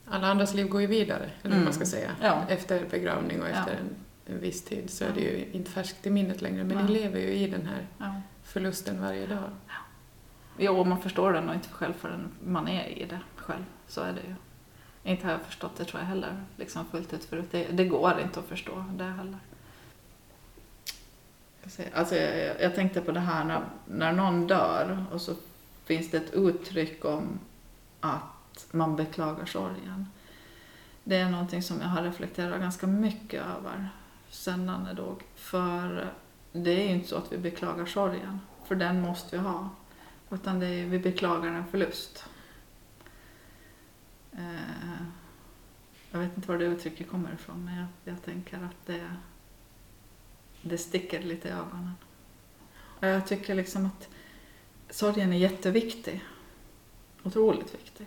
Alla 0.07 0.27
andras 0.27 0.55
liv 0.55 0.69
går 0.69 0.81
ju 0.81 0.87
vidare, 0.87 1.31
eller 1.43 1.55
mm. 1.55 1.65
man 1.65 1.75
ska 1.75 1.87
säga. 1.87 2.11
Ja. 2.23 2.45
Efter 2.49 2.87
begravning 2.91 3.43
och 3.43 3.49
efter 3.49 3.73
ja. 3.73 3.79
en, 3.79 4.35
en 4.35 4.41
viss 4.41 4.65
tid 4.65 4.91
så 4.91 5.05
är 5.05 5.13
det 5.15 5.21
ju 5.21 5.47
inte 5.53 5.71
färskt 5.71 6.07
i 6.07 6.11
minnet 6.11 6.43
längre, 6.43 6.65
men 6.65 6.79
ja. 6.79 6.85
ni 6.85 6.93
lever 6.93 7.21
ju 7.21 7.33
i 7.33 7.47
den 7.47 7.67
här 7.67 7.87
förlusten 8.53 9.01
varje 9.01 9.27
dag. 9.27 9.51
Jo, 10.59 10.85
man 10.85 11.03
förstår 11.03 11.33
den 11.33 11.45
nog 11.45 11.55
inte 11.55 11.69
själv 11.69 11.93
förrän 11.93 12.33
man 12.45 12.69
är 12.69 12.87
i 12.87 13.05
det 13.05 13.21
själv. 13.37 13.65
Så 13.87 14.01
är 14.01 14.13
det 14.13 14.21
ju. 14.21 14.35
Inte 15.13 15.27
har 15.27 15.33
jag 15.33 15.43
förstått 15.43 15.77
det 15.77 15.85
tror 15.85 16.01
jag 16.01 16.09
heller, 16.09 16.45
liksom 16.57 16.87
fullt 16.87 17.13
ut 17.13 17.25
förut. 17.25 17.49
Det, 17.51 17.65
det 17.65 17.85
går 17.85 18.21
inte 18.21 18.41
att 18.41 18.47
förstå 18.47 18.85
det 18.93 19.05
heller. 19.05 19.39
Alltså 21.95 22.17
jag, 22.17 22.61
jag 22.61 22.75
tänkte 22.75 23.01
på 23.01 23.13
det 23.13 23.21
här 23.21 23.45
när, 23.45 23.63
när 23.87 24.13
någon 24.13 24.47
dör 24.47 25.05
och 25.13 25.21
så 25.21 25.35
finns 25.85 26.11
det 26.11 26.17
ett 26.17 26.35
uttryck 26.35 27.05
om 27.05 27.39
att 28.01 28.67
man 28.71 28.97
beklagar 28.97 29.47
sorgen. 29.47 30.07
Det 31.05 31.17
är 31.17 31.31
någonting 31.31 31.63
som 31.63 31.81
jag 31.81 31.89
har 31.89 32.03
reflekterat 32.03 32.61
ganska 32.61 32.87
mycket 32.87 33.43
över 33.43 33.89
sen 34.31 34.67
Nanne 34.67 34.93
dog. 34.93 35.23
För 35.35 36.13
det 36.53 36.71
är 36.71 36.89
ju 36.89 36.95
inte 36.95 37.09
så 37.09 37.17
att 37.17 37.33
vi 37.33 37.39
beklagar 37.39 37.87
sorgen, 37.87 38.41
för 38.65 38.75
den 38.75 39.01
måste 39.01 39.37
vi 39.37 39.43
ha. 39.43 39.69
Utan 40.31 40.61
det 40.61 40.67
är, 40.67 40.87
vi 40.87 40.99
beklagar 40.99 41.53
en 41.53 41.67
förlust. 41.67 42.25
Eh, 44.33 45.03
jag 46.11 46.19
vet 46.19 46.37
inte 46.37 46.49
var 46.49 46.59
det 46.59 46.65
uttrycket 46.65 47.09
kommer 47.09 47.35
ifrån, 47.35 47.65
men 47.65 47.77
jag, 47.77 47.87
jag 48.05 48.23
tänker 48.23 48.57
att 48.57 48.87
det, 48.87 49.17
det 50.63 50.79
sticker 50.79 51.23
lite 51.23 51.49
i 51.49 51.51
ögonen. 51.51 51.93
Och 53.01 53.07
jag 53.07 53.27
tycker 53.27 53.55
liksom 53.55 53.87
att 53.87 54.09
sorgen 54.91 55.33
är 55.33 55.39
jätteviktig. 55.39 56.25
Otroligt 57.23 57.75
viktig. 57.75 58.07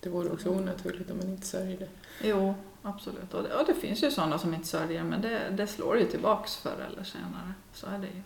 Det 0.00 0.08
vore 0.08 0.30
också 0.30 0.50
onaturligt 0.50 1.10
om 1.10 1.16
man 1.16 1.28
inte 1.28 1.46
sörjde. 1.46 1.88
Jo, 2.22 2.54
absolut. 2.82 3.34
Och 3.34 3.42
det, 3.42 3.54
och 3.54 3.66
det 3.66 3.74
finns 3.74 4.02
ju 4.02 4.10
sådana 4.10 4.38
som 4.38 4.54
inte 4.54 4.68
sörjer 4.68 5.04
men 5.04 5.20
det, 5.20 5.50
det 5.50 5.66
slår 5.66 5.98
ju 5.98 6.04
tillbaks 6.04 6.56
förr 6.56 6.86
eller 6.90 7.04
senare. 7.04 7.54
Så 7.72 7.86
är 7.86 7.98
det 7.98 8.06
ju. 8.06 8.22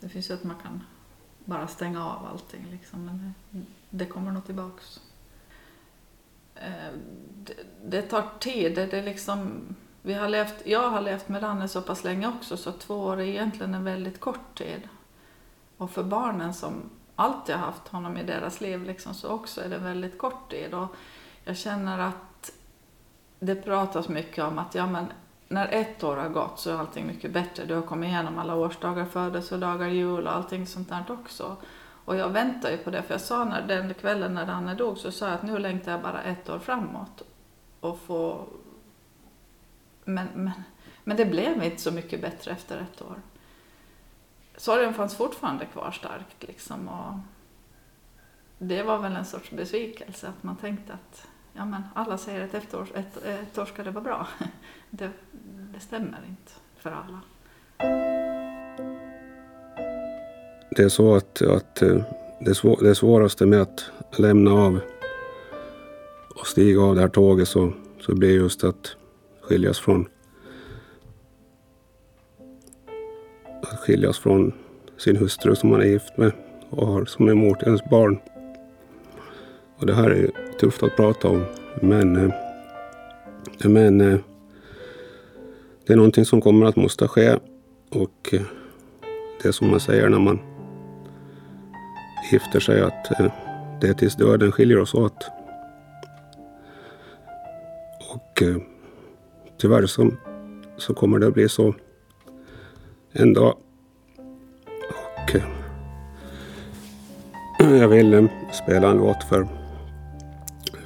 Det 0.00 0.08
finns 0.08 0.30
ju 0.30 0.34
att 0.34 0.44
man 0.44 0.56
kan 0.62 0.84
bara 1.44 1.66
stänga 1.66 2.06
av 2.06 2.26
allting 2.26 2.66
liksom, 2.70 3.04
men 3.04 3.34
det, 3.50 3.62
det 3.90 4.06
kommer 4.06 4.32
nog 4.32 4.46
tillbaks. 4.46 5.00
Eh, 6.54 6.92
det, 7.34 7.54
det 7.84 8.02
tar 8.02 8.24
tid. 8.38 8.74
Det, 8.74 8.86
det 8.86 9.02
liksom, 9.02 9.62
vi 10.02 10.14
har 10.14 10.28
levt, 10.28 10.66
jag 10.66 10.90
har 10.90 11.00
levt 11.00 11.28
med 11.28 11.42
Danne 11.42 11.68
så 11.68 11.82
pass 11.82 12.04
länge 12.04 12.28
också 12.28 12.56
så 12.56 12.72
två 12.72 12.94
år 12.94 13.20
är 13.20 13.26
egentligen 13.26 13.74
en 13.74 13.84
väldigt 13.84 14.20
kort 14.20 14.58
tid. 14.58 14.88
Och 15.76 15.90
för 15.90 16.02
barnen 16.02 16.54
som 16.54 16.90
alltid 17.16 17.54
har 17.54 17.66
haft 17.66 17.88
honom 17.88 18.16
i 18.16 18.22
deras 18.22 18.60
liv 18.60 18.82
liksom, 18.82 19.14
så 19.14 19.28
också 19.28 19.60
är 19.60 19.68
det 19.68 19.78
väldigt 19.78 20.18
kort 20.18 20.50
tid. 20.50 20.74
Och 20.74 20.96
jag 21.44 21.56
känner 21.56 21.98
att 21.98 22.27
det 23.38 23.54
pratas 23.54 24.08
mycket 24.08 24.44
om 24.44 24.58
att 24.58 24.74
ja, 24.74 24.86
men 24.86 25.06
när 25.48 25.68
ett 25.68 26.04
år 26.04 26.16
har 26.16 26.28
gått 26.28 26.60
så 26.60 26.70
är 26.70 26.74
allting 26.74 27.06
mycket 27.06 27.32
bättre. 27.32 27.64
Du 27.64 27.74
har 27.74 27.82
kommit 27.82 28.08
igenom 28.08 28.38
alla 28.38 28.54
årsdagar, 28.54 29.04
födelsedagar, 29.04 29.88
jul 29.88 30.26
och 30.26 30.36
allting 30.36 30.66
sånt 30.66 30.88
där 30.88 31.04
också. 31.08 31.56
Och 32.04 32.16
jag 32.16 32.28
väntar 32.28 32.70
ju 32.70 32.76
på 32.76 32.90
det, 32.90 33.02
för 33.02 33.14
jag 33.14 33.20
sa 33.20 33.44
när, 33.44 33.66
den 33.66 33.94
kvällen 33.94 34.34
när 34.34 34.46
Danne 34.46 34.74
dog 34.74 34.98
så 34.98 35.12
sa 35.12 35.26
jag 35.26 35.34
att 35.34 35.42
nu 35.42 35.58
längtar 35.58 35.92
jag 35.92 36.02
bara 36.02 36.22
ett 36.22 36.48
år 36.48 36.58
framåt. 36.58 37.22
Och 37.80 37.98
få... 37.98 38.46
men, 40.04 40.28
men, 40.34 40.62
men 41.04 41.16
det 41.16 41.24
blev 41.24 41.64
inte 41.64 41.82
så 41.82 41.90
mycket 41.90 42.20
bättre 42.20 42.50
efter 42.50 42.80
ett 42.80 43.02
år. 43.02 43.22
Sorgen 44.56 44.94
fanns 44.94 45.16
fortfarande 45.16 45.66
kvar 45.66 45.90
starkt 45.90 46.42
liksom. 46.42 46.88
Och 46.88 47.14
det 48.58 48.82
var 48.82 48.98
väl 48.98 49.16
en 49.16 49.24
sorts 49.24 49.50
besvikelse 49.50 50.28
att 50.28 50.42
man 50.42 50.56
tänkte 50.56 50.92
att 50.92 51.26
ja, 51.52 51.64
men 51.64 51.82
alla 51.94 52.18
säger 52.18 52.44
att 52.44 52.54
efter 52.54 52.86
ett, 52.94 53.24
ett 53.24 53.58
år 53.58 53.64
ska 53.64 53.82
det 53.82 53.90
vara 53.90 54.04
bra. 54.04 54.26
Det, 54.90 55.10
det 55.74 55.80
stämmer 55.80 56.18
inte 56.28 56.52
för 56.76 56.90
alla. 56.90 57.20
Det 60.70 60.82
är 60.82 60.88
så 60.88 61.14
att, 61.14 61.42
att 61.42 61.82
eh, 61.82 62.02
det, 62.40 62.54
svår, 62.54 62.78
det 62.82 62.94
svåraste 62.94 63.46
med 63.46 63.60
att 63.60 63.90
lämna 64.16 64.50
av 64.50 64.80
och 66.40 66.46
stiga 66.46 66.80
av 66.80 66.94
det 66.94 67.00
här 67.00 67.08
tåget 67.08 67.48
så, 67.48 67.72
så 68.00 68.14
blir 68.14 68.34
just 68.34 68.64
att 68.64 68.96
skiljas 69.40 69.78
från 69.78 70.08
att 73.62 73.78
skiljas 73.78 74.18
från 74.18 74.52
sin 74.96 75.16
hustru 75.16 75.56
som 75.56 75.70
man 75.70 75.80
är 75.80 75.86
gift 75.86 76.16
med 76.16 76.32
och 76.70 76.86
har 76.86 77.04
som 77.04 77.28
är 77.28 77.34
mor 77.34 77.54
till 77.54 77.66
ens 77.66 77.84
barn. 77.84 78.18
Och 79.78 79.86
det 79.86 79.94
här 79.94 80.10
är 80.10 80.30
tufft 80.58 80.82
att 80.82 80.96
prata 80.96 81.28
om 81.28 81.44
men, 81.82 82.16
eh, 82.16 82.30
men 83.64 84.00
eh, 84.00 84.18
det 85.86 85.92
är 85.92 85.96
någonting 85.96 86.24
som 86.24 86.40
kommer 86.40 86.66
att 86.66 86.76
måste 86.76 87.08
ske 87.08 87.36
och 87.90 88.28
eh, 88.32 88.42
det 89.42 89.48
är 89.48 89.52
som 89.52 89.70
man 89.70 89.80
säger 89.80 90.08
när 90.08 90.18
man 90.18 90.40
gifter 92.32 92.60
sig 92.60 92.80
att 92.80 93.12
det 93.80 93.88
är 93.88 93.94
tills 93.94 94.16
döden 94.16 94.52
skiljer 94.52 94.78
oss 94.78 94.94
åt. 94.94 95.30
Och 98.10 98.42
tyvärr 99.58 99.86
så, 99.86 100.10
så 100.76 100.94
kommer 100.94 101.18
det 101.18 101.26
att 101.26 101.34
bli 101.34 101.48
så 101.48 101.74
en 103.12 103.34
dag. 103.34 103.56
Och 104.88 105.34
jag 107.80 107.88
vill 107.88 108.28
spela 108.52 108.90
en 108.90 108.96
låt 108.96 109.24
för, 109.24 109.57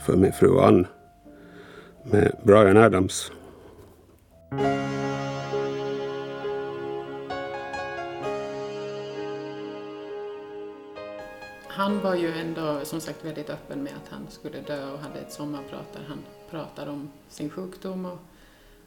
för 0.02 0.16
min 0.16 0.32
fru 0.32 0.60
Ann 0.60 0.86
med 2.04 2.36
Brian 2.42 2.76
Adams. 2.76 3.32
Han 11.68 12.00
var 12.00 12.14
ju 12.14 12.32
ändå 12.32 12.80
som 12.84 13.00
sagt 13.00 13.24
väldigt 13.24 13.50
öppen 13.50 13.82
med 13.82 13.92
att 13.92 14.08
han 14.08 14.26
skulle 14.28 14.60
dö 14.60 14.92
och 14.92 14.98
hade 14.98 15.18
ett 15.18 15.32
sommarprat 15.32 15.92
där 15.92 16.04
han 16.08 16.18
pratade 16.50 16.90
om 16.90 17.10
sin 17.28 17.50
sjukdom 17.50 18.06
och 18.06 18.18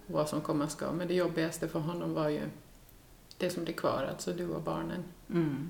vad 0.07 0.29
som 0.29 0.41
komma 0.41 0.67
ska. 0.67 0.91
Men 0.91 1.07
det 1.07 1.13
jobbigaste 1.13 1.67
för 1.67 1.79
honom 1.79 2.13
var 2.13 2.29
ju 2.29 2.41
det 3.37 3.49
som 3.49 3.63
blir 3.63 3.73
kvar, 3.73 4.07
alltså 4.09 4.33
du 4.33 4.49
och 4.49 4.61
barnen. 4.61 5.03
Mm. 5.29 5.69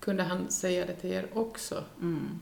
Kunde 0.00 0.22
han 0.22 0.50
säga 0.50 0.86
det 0.86 0.94
till 0.94 1.12
er 1.12 1.26
också? 1.34 1.84
Mm. 2.00 2.40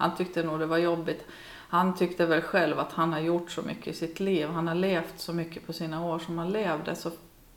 Han 0.00 0.16
tyckte 0.16 0.42
nog 0.42 0.58
det 0.58 0.66
var 0.66 0.78
jobbigt. 0.78 1.26
Han 1.68 1.94
tyckte 1.94 2.26
väl 2.26 2.42
själv 2.42 2.78
att 2.78 2.92
han 2.92 3.12
har 3.12 3.20
gjort 3.20 3.50
så 3.50 3.62
mycket 3.62 3.86
i 3.86 3.92
sitt 3.92 4.20
liv. 4.20 4.48
Han 4.48 4.68
har 4.68 4.74
levt 4.74 5.20
så 5.20 5.32
mycket 5.32 5.66
på 5.66 5.72
sina 5.72 6.04
år 6.04 6.18
som 6.18 6.38
han 6.38 6.50
levde. 6.50 6.94
Så 6.94 7.10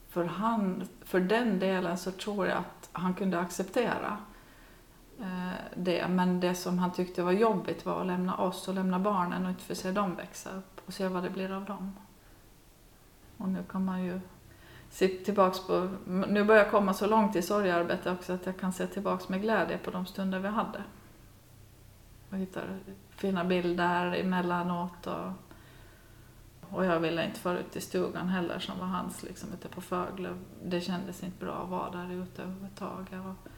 för, 0.10 0.24
han, 0.24 0.88
för 1.06 1.20
den 1.20 1.60
delen 1.60 1.98
så 1.98 2.12
tror 2.12 2.48
jag 2.48 2.58
att 2.58 2.90
han 2.92 3.14
kunde 3.14 3.40
acceptera 3.40 4.18
eh, 5.20 5.54
det. 5.76 6.08
Men 6.08 6.40
det 6.40 6.56
som 6.56 6.80
han 6.80 6.92
tyckte 6.92 7.24
var 7.24 7.32
jobbigt 7.32 7.86
var 7.86 8.02
att 8.02 8.08
lämna 8.08 8.38
oss 8.38 8.68
och 8.68 8.74
lämna 8.74 9.00
barnen 9.00 9.46
och 9.46 9.50
inte 9.50 9.64
få 9.64 9.76
se 9.76 9.92
dem 9.92 10.16
växa 10.16 10.50
upp 10.50 10.82
och 10.86 10.94
se 10.94 11.08
vad 11.08 11.24
det 11.24 11.30
blir 11.30 11.52
av 11.52 11.66
dem. 11.66 11.94
Och 13.38 13.50
nu 13.50 13.64
kan 13.72 13.86
man 13.86 14.04
ju 14.04 14.20
se 14.90 15.08
tillbaks 15.08 15.68
på, 15.68 15.90
nu 16.06 16.44
börjar 16.44 16.64
jag 16.64 16.72
komma 16.72 16.94
så 16.94 17.08
långt 17.08 17.36
i 17.36 17.42
sorgearbetet 17.42 18.14
också 18.14 18.34
att 18.34 18.46
jag 18.46 18.58
kan 18.58 18.74
se 18.74 18.88
tillbaks 18.88 19.30
med 19.30 19.42
glädje 19.42 19.78
på 19.78 19.92
de 19.92 20.06
stunder 20.06 20.40
vi 20.40 20.48
hade. 20.48 20.84
Och 22.34 22.40
hittar 22.40 22.80
fina 23.10 23.44
bilder 23.44 24.16
emellanåt 24.16 25.08
och, 25.08 25.32
och 26.70 26.86
jag 26.86 27.00
ville 27.00 27.26
inte 27.26 27.40
fara 27.40 27.60
ut 27.60 27.72
till 27.72 27.82
stugan 27.82 28.30
heller 28.30 28.60
som 28.60 28.80
var 28.80 28.86
hans 28.86 29.24
liksom 29.24 29.54
ute 29.54 29.68
på 29.68 29.82
Föglöv. 29.82 30.38
Det 30.64 30.82
kändes 30.82 31.24
inte 31.24 31.46
bra 31.46 31.64
att 31.64 31.70
vara 31.70 31.92
där 31.92 32.12
ute 32.12 32.42
överhuvudtaget. 32.42 33.26
Och, 33.26 33.50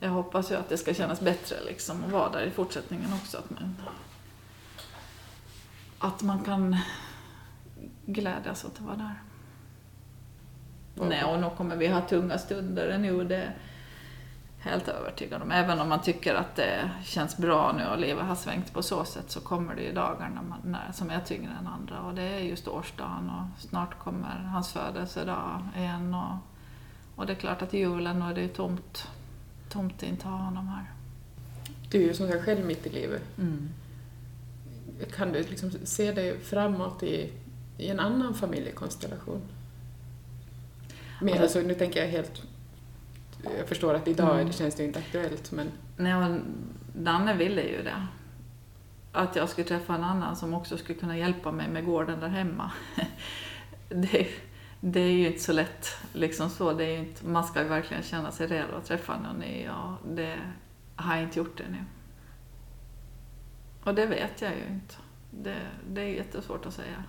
jag 0.00 0.10
hoppas 0.10 0.50
ju 0.50 0.54
att 0.54 0.68
det 0.68 0.76
ska 0.76 0.94
kännas 0.94 1.20
bättre 1.20 1.56
liksom 1.66 2.04
att 2.04 2.12
vara 2.12 2.30
där 2.30 2.42
i 2.42 2.50
fortsättningen 2.50 3.12
också. 3.12 3.38
Att 3.38 3.50
man, 3.50 3.76
att 5.98 6.22
man 6.22 6.44
kan 6.44 6.76
glädjas 8.06 8.64
åt 8.64 8.74
att 8.74 8.80
vara 8.80 8.96
där. 8.96 9.22
Mm. 10.96 11.08
Nej, 11.08 11.24
och 11.24 11.40
nu 11.40 11.50
kommer 11.56 11.76
vi 11.76 11.88
ha 11.88 12.00
tunga 12.00 12.38
stunder 12.38 12.98
nu, 12.98 13.24
det 13.24 13.52
helt 14.64 14.88
övertygad 14.88 15.42
om. 15.42 15.50
Även 15.50 15.80
om 15.80 15.88
man 15.88 16.02
tycker 16.02 16.34
att 16.34 16.56
det 16.56 16.90
känns 17.04 17.36
bra 17.36 17.72
nu 17.78 17.86
och 17.86 17.98
livet 17.98 18.24
har 18.24 18.34
svängt 18.34 18.72
på 18.72 18.82
så 18.82 19.04
sätt 19.04 19.30
så 19.30 19.40
kommer 19.40 19.74
det 19.74 19.82
ju 19.82 19.92
dagar 19.92 20.30
när 20.34 20.42
man, 20.42 20.58
när, 20.64 20.92
som 20.92 21.10
är 21.10 21.20
tyngre 21.20 21.52
än 21.60 21.66
andra. 21.66 22.00
Och 22.00 22.14
det 22.14 22.22
är 22.22 22.38
just 22.38 22.68
årsdagen 22.68 23.30
och 23.30 23.60
snart 23.60 23.98
kommer 23.98 24.36
hans 24.52 24.72
födelsedag 24.72 25.68
igen. 25.76 26.14
Och, 26.14 26.36
och 27.16 27.26
det 27.26 27.32
är 27.32 27.36
klart 27.36 27.62
att 27.62 27.72
julen, 27.72 28.22
och 28.22 28.34
det 28.34 28.44
är 28.44 28.48
tomt 28.48 29.08
tomten 29.68 30.16
ta 30.16 30.28
honom 30.28 30.68
här. 30.68 30.84
Du 31.90 32.02
är 32.02 32.06
ju 32.06 32.14
som 32.14 32.28
sagt 32.28 32.44
själv 32.44 32.66
mitt 32.66 32.86
i 32.86 32.90
livet. 32.90 33.22
Mm. 33.38 33.68
Kan 35.16 35.32
du 35.32 35.42
liksom 35.42 35.70
se 35.84 36.12
dig 36.12 36.40
framåt 36.40 37.02
i, 37.02 37.32
i 37.78 37.88
en 37.88 38.00
annan 38.00 38.34
familjekonstellation? 38.34 39.40
Mer, 41.20 41.30
alltså, 41.30 41.42
alltså, 41.42 41.60
nu 41.60 41.74
tänker 41.74 42.00
jag 42.00 42.08
helt... 42.08 42.42
Jag 43.58 43.68
förstår 43.68 43.94
att 43.94 44.08
idag 44.08 44.34
mm. 44.34 44.46
det 44.46 44.52
känns 44.52 44.74
det 44.74 44.84
inte 44.84 44.98
aktuellt, 44.98 45.52
men... 45.52 45.70
Nej, 45.96 46.14
men 46.14 46.44
Danne 46.94 47.34
ville 47.34 47.62
ju 47.62 47.82
det. 47.82 48.06
Att 49.12 49.36
jag 49.36 49.48
skulle 49.48 49.68
träffa 49.68 49.94
en 49.94 50.04
annan 50.04 50.36
som 50.36 50.54
också 50.54 50.76
skulle 50.76 50.98
kunna 50.98 51.18
hjälpa 51.18 51.52
mig 51.52 51.68
med 51.68 51.84
gården 51.84 52.20
där 52.20 52.28
hemma. 52.28 52.70
det, 53.88 54.28
det 54.80 55.00
är 55.00 55.12
ju 55.12 55.26
inte 55.26 55.42
så 55.42 55.52
lätt. 55.52 55.88
Liksom 56.12 56.50
så. 56.50 56.72
Det 56.72 56.84
är 56.84 56.98
inte, 56.98 57.26
man 57.26 57.44
ska 57.44 57.64
verkligen 57.64 58.02
känna 58.02 58.30
sig 58.30 58.46
redo 58.46 58.76
att 58.76 58.84
träffa 58.84 59.18
någon 59.18 59.36
ny 59.36 59.68
och 59.68 60.14
det 60.14 60.38
har 60.96 61.14
jag 61.14 61.24
inte 61.24 61.38
gjort 61.38 61.60
ännu. 61.60 61.84
Och 63.84 63.94
det 63.94 64.06
vet 64.06 64.42
jag 64.42 64.50
ju 64.50 64.66
inte. 64.66 64.94
Det, 65.30 65.56
det 65.88 66.00
är 66.00 66.08
jättesvårt 66.08 66.66
att 66.66 66.74
säga. 66.74 67.04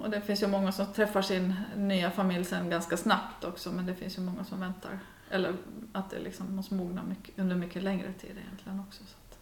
Och 0.00 0.10
det 0.10 0.20
finns 0.20 0.42
ju 0.42 0.46
många 0.46 0.72
som 0.72 0.86
träffar 0.86 1.22
sin 1.22 1.54
nya 1.76 2.10
familj 2.10 2.44
sen 2.44 2.70
ganska 2.70 2.96
snabbt 2.96 3.44
också, 3.44 3.72
men 3.72 3.86
det 3.86 3.94
finns 3.94 4.18
ju 4.18 4.22
många 4.22 4.44
som 4.44 4.60
väntar. 4.60 4.98
Eller 5.30 5.56
att 5.92 6.10
det 6.10 6.18
liksom 6.18 6.56
måste 6.56 6.74
mogna 6.74 7.02
mycket, 7.02 7.38
under 7.38 7.56
mycket 7.56 7.82
längre 7.82 8.12
tid 8.12 8.38
egentligen 8.38 8.80
också. 8.80 9.04
Så 9.04 9.16
att, 9.16 9.38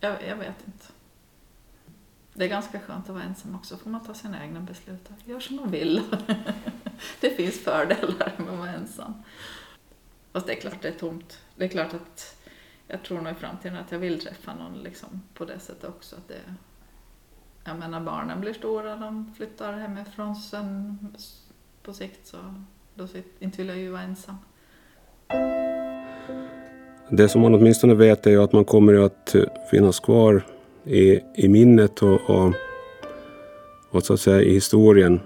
jag, 0.00 0.28
jag 0.28 0.36
vet 0.36 0.66
inte. 0.66 0.86
Det 2.34 2.44
är 2.44 2.48
ganska 2.48 2.80
skönt 2.80 3.08
att 3.08 3.14
vara 3.14 3.24
ensam 3.24 3.54
också, 3.54 3.76
får 3.76 3.90
man 3.90 4.04
ta 4.04 4.14
sina 4.14 4.44
egna 4.44 4.60
beslut. 4.60 5.10
Gör 5.24 5.40
som 5.40 5.56
man 5.56 5.70
vill. 5.70 6.02
det 7.20 7.30
finns 7.30 7.60
fördelar 7.64 8.32
med 8.38 8.48
att 8.48 8.58
vara 8.58 8.70
ensam. 8.70 9.14
Fast 10.32 10.46
det 10.46 10.52
är 10.52 10.60
klart 10.60 10.82
det 10.82 10.88
är 10.88 10.98
tomt. 10.98 11.40
Det 11.56 11.64
är 11.64 11.68
klart 11.68 11.94
att 11.94 12.36
jag 12.86 13.02
tror 13.02 13.20
nog 13.20 13.32
i 13.32 13.34
framtiden 13.34 13.76
att 13.76 13.92
jag 13.92 13.98
vill 13.98 14.20
träffa 14.20 14.54
någon 14.54 14.82
liksom 14.82 15.22
på 15.34 15.44
det 15.44 15.60
sättet 15.60 15.84
också. 15.84 16.16
Att 16.16 16.28
det, 16.28 16.40
jag 17.64 17.78
menar 17.78 18.00
barnen 18.00 18.40
blir 18.40 18.54
stora, 18.54 18.96
de 18.96 19.34
flyttar 19.34 19.72
hemifrån 19.72 20.36
sen 20.36 20.98
på 21.82 21.92
sikt 21.92 22.26
så 22.26 22.64
då 22.94 23.08
inte 23.38 23.58
vill 23.58 23.68
jag 23.68 23.78
ju 23.78 23.90
vara 23.90 24.02
ensam. 24.02 24.36
Det 27.10 27.28
som 27.28 27.40
man 27.40 27.54
åtminstone 27.54 27.94
vet 27.94 28.26
är 28.26 28.30
ju 28.30 28.42
att 28.42 28.52
man 28.52 28.64
kommer 28.64 28.94
att 28.94 29.34
eh, 29.34 29.42
finnas 29.70 30.00
kvar 30.00 30.42
i, 30.84 31.20
i 31.34 31.48
minnet 31.48 32.02
och, 32.02 32.30
och, 32.30 32.52
och, 33.90 34.02
så 34.02 34.14
att 34.14 34.20
säga 34.20 34.42
i 34.42 34.52
historien. 34.52 35.20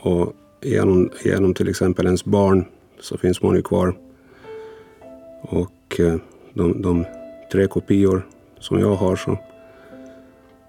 Och 0.00 0.32
genom, 0.62 1.10
genom 1.24 1.54
till 1.54 1.68
exempel 1.68 2.06
ens 2.06 2.24
barn 2.24 2.64
så 3.00 3.18
finns 3.18 3.42
man 3.42 3.56
ju 3.56 3.62
kvar. 3.62 3.94
Och 5.40 6.00
eh, 6.00 6.16
de, 6.52 6.82
de 6.82 7.04
tre 7.52 7.66
kopior 7.66 8.26
som 8.58 8.78
jag 8.78 8.94
har 8.94 9.16
så, 9.16 9.38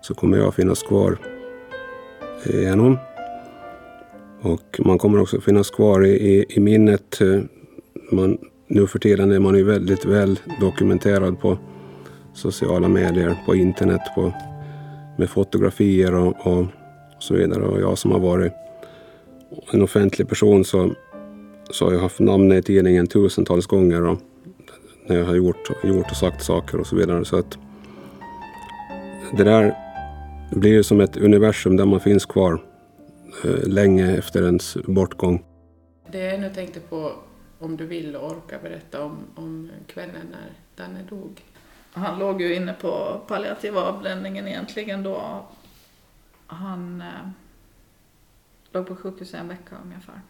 så 0.02 0.14
kommer 0.14 0.38
jag 0.38 0.56
finnas 0.56 0.84
kvar 0.84 1.18
genom. 2.46 2.98
Och 4.42 4.80
man 4.86 4.98
kommer 4.98 5.22
också 5.22 5.42
finnas 5.42 5.70
kvar 5.70 6.06
i, 6.06 6.10
i, 6.10 6.46
i 6.50 6.60
minnet. 6.60 7.22
Eh, 7.22 7.42
man, 8.12 8.38
nu 8.68 8.88
för 8.88 9.00
tiden 9.00 9.32
är 9.32 9.40
man 9.40 9.56
ju 9.56 9.64
väldigt 9.64 10.06
väl 10.06 10.40
dokumenterad 10.60 11.40
på 11.40 11.58
sociala 12.34 12.88
medier, 12.88 13.38
på 13.46 13.56
internet, 13.56 14.02
på, 14.16 14.34
med 15.18 15.30
fotografier 15.30 16.16
och, 16.16 16.48
och 16.48 16.66
så 17.20 17.34
vidare. 17.34 17.64
Och 17.64 17.82
jag 17.82 17.98
som 17.98 18.12
har 18.12 18.20
varit 18.20 18.54
en 19.72 19.82
offentlig 19.82 20.30
person 20.30 20.66
så, 20.66 20.92
så 21.70 21.86
har 21.86 21.94
jag 21.94 22.00
haft 22.00 22.20
namnet 22.20 22.58
i 22.58 22.62
tidningen 22.62 23.08
tusentals 23.08 23.66
gånger 23.66 24.04
och, 24.04 24.20
när 25.08 25.18
jag 25.18 25.26
har 25.26 25.36
gjort, 25.36 25.70
gjort 25.84 26.12
och 26.12 26.18
sagt 26.18 26.44
saker 26.44 26.80
och 26.80 26.88
så 26.88 26.96
vidare. 26.96 27.26
Så 27.26 27.38
att 27.38 27.58
det 29.38 29.44
där 29.44 29.76
blir 30.52 30.82
som 30.82 31.02
ett 31.02 31.18
universum 31.18 31.78
där 31.78 31.86
man 31.86 32.00
finns 32.00 32.26
kvar 32.26 32.62
eh, 33.44 33.68
länge 33.68 34.18
efter 34.18 34.46
ens 34.46 34.78
bortgång. 34.88 35.44
Det 36.12 36.20
jag 36.20 36.34
ännu 36.34 36.50
tänkte 36.50 36.80
på, 36.80 37.12
om 37.60 37.78
du 37.78 37.86
vill 37.86 38.16
och 38.16 38.32
orkar 38.32 38.62
berätta 38.62 39.04
om, 39.04 39.18
om 39.36 39.72
kvällen 39.88 40.28
när 40.32 40.52
Danne 40.76 41.04
dog. 41.04 41.44
Han 41.94 42.20
låg 42.20 42.42
ju 42.42 42.56
inne 42.56 42.74
på 42.74 43.22
palliativa 43.28 43.82
avdelningen 43.82 44.48
egentligen 44.48 45.04
då. 45.04 45.46
Han 46.48 47.02
eh, 47.02 47.30
låg 48.72 48.88
på 48.88 48.96
sjukhus 48.96 49.34
en 49.34 49.48
vecka 49.48 49.76
ungefär. 49.84 50.22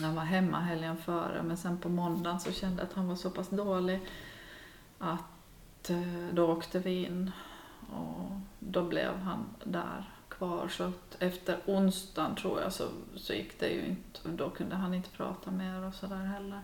Han 0.00 0.14
var 0.14 0.24
hemma 0.24 0.60
helgen 0.60 0.96
före 0.96 1.42
men 1.42 1.56
sen 1.56 1.78
på 1.78 1.88
måndagen 1.88 2.40
så 2.40 2.52
kände 2.52 2.82
jag 2.82 2.88
att 2.88 2.96
han 2.96 3.08
var 3.08 3.16
så 3.16 3.30
pass 3.30 3.48
dålig 3.48 4.00
att 4.98 5.90
eh, 5.90 6.28
då 6.32 6.52
åkte 6.52 6.78
vi 6.78 7.04
in 7.04 7.30
och 7.90 8.30
då 8.58 8.82
blev 8.82 9.16
han 9.16 9.44
där 9.64 10.10
kvar. 10.40 10.68
Så 10.68 10.84
att 10.84 11.16
efter 11.18 11.58
onsdagen 11.66 12.36
tror 12.36 12.60
jag 12.60 12.72
så, 12.72 12.88
så 13.16 13.32
gick 13.32 13.60
det 13.60 13.68
ju 13.68 13.86
inte, 13.86 14.28
då 14.28 14.50
kunde 14.50 14.76
han 14.76 14.94
inte 14.94 15.10
prata 15.10 15.50
mer 15.50 15.84
och 15.84 15.94
sådär 15.94 16.24
heller. 16.24 16.60